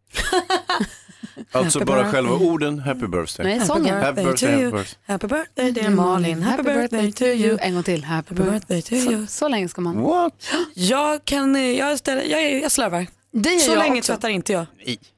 [1.52, 2.12] Alltså Happy bara birthday.
[2.12, 3.46] själva orden happy birthday.
[3.46, 3.94] Nej, sången.
[4.02, 4.98] Happy birthday, happy birthday.
[5.06, 7.58] Happy birthday dear Malin, happy birthday to you.
[7.60, 8.04] En gång till.
[8.04, 9.26] Happy birthday to you.
[9.26, 10.02] Så, så länge ska man.
[10.02, 10.46] What?
[10.74, 13.06] Jag kan, jag, ställer, jag, är- jag slarvar.
[13.32, 14.12] Det gör Så jag länge också.
[14.12, 14.66] tvättar inte jag.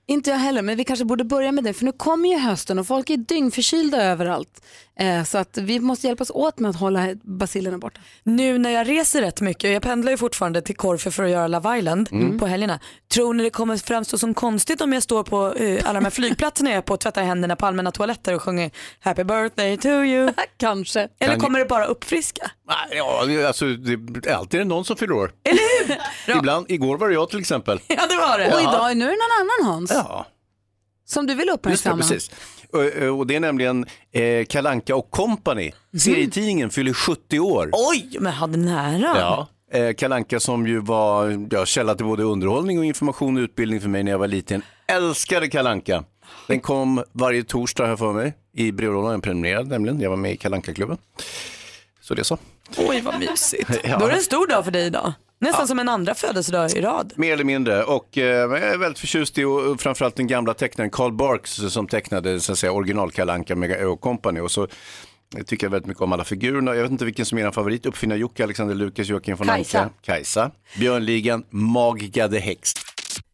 [0.09, 2.79] Inte jag heller, men vi kanske borde börja med det, för nu kommer ju hösten
[2.79, 4.65] och folk är dyngförkylda överallt.
[4.99, 8.01] Eh, så att vi måste hjälpas åt med att hålla basilerna borta.
[8.23, 11.31] Nu när jag reser rätt mycket, och jag pendlar ju fortfarande till Korfu för att
[11.31, 12.39] göra Love Island Mm.
[12.39, 12.81] på helgerna.
[13.15, 16.11] Tror ni det kommer framstå som konstigt om jag står på eh, alla de här
[16.11, 19.89] flygplatserna jag är på och tvättar händerna på allmänna toaletter och sjunger Happy birthday to
[19.89, 20.33] you?
[20.57, 21.01] Kanske.
[21.21, 22.51] Eller Kan- kommer det bara uppfriska?
[22.91, 25.33] Ja, det- alltså, det är alltid någon som fyller år.
[25.45, 25.97] Eller
[26.27, 26.37] hur?
[26.39, 27.81] Ibland, igår var det jag till exempel.
[27.89, 28.55] Ja det var det.
[28.55, 29.91] Och idag, nu är det någon annan Hans.
[30.09, 30.26] Ja,
[31.05, 31.97] Som du vill just det, uppmärksamma.
[31.97, 32.30] precis.
[32.72, 35.72] Och, och det är nämligen eh, Kalanka och Company.
[35.99, 37.70] Serietidningen fyller 70 år.
[37.72, 39.16] Oj, men hade nära.
[39.18, 39.49] Ja.
[39.72, 43.88] Eh, Kalanka som ju var ja, källa till både underhållning och information och utbildning för
[43.88, 44.62] mig när jag var liten.
[44.88, 46.05] Älskade Kalanka.
[46.49, 49.20] Den kom varje torsdag här för mig i brevlådan.
[49.20, 50.01] Prenumererade nämligen.
[50.01, 50.99] Jag var med i Kalanka klubben
[52.01, 52.38] Så det så.
[52.76, 53.70] Oj vad mysigt.
[53.84, 53.99] Ja.
[53.99, 55.12] Då är det en stor dag för dig idag.
[55.47, 57.12] Nästan som en andra födelsedag i rad.
[57.16, 57.84] Mer eller mindre.
[57.84, 61.86] Och eh, jag är väldigt förtjust i och, framförallt den gamla tecknaren Carl Barks som
[61.88, 64.40] tecknade så att säga, original Kalle Anka med och Company.
[64.40, 64.68] Och så
[65.34, 66.74] jag tycker jag väldigt mycket om alla figurerna.
[66.74, 67.86] Jag vet inte vilken som är er favorit.
[67.86, 69.80] Uppfinnar Jocke, Alexander Lukas, Joakim von Kajsa.
[69.80, 72.72] Anka, Kajsa, Björnligan, Magica the Hex.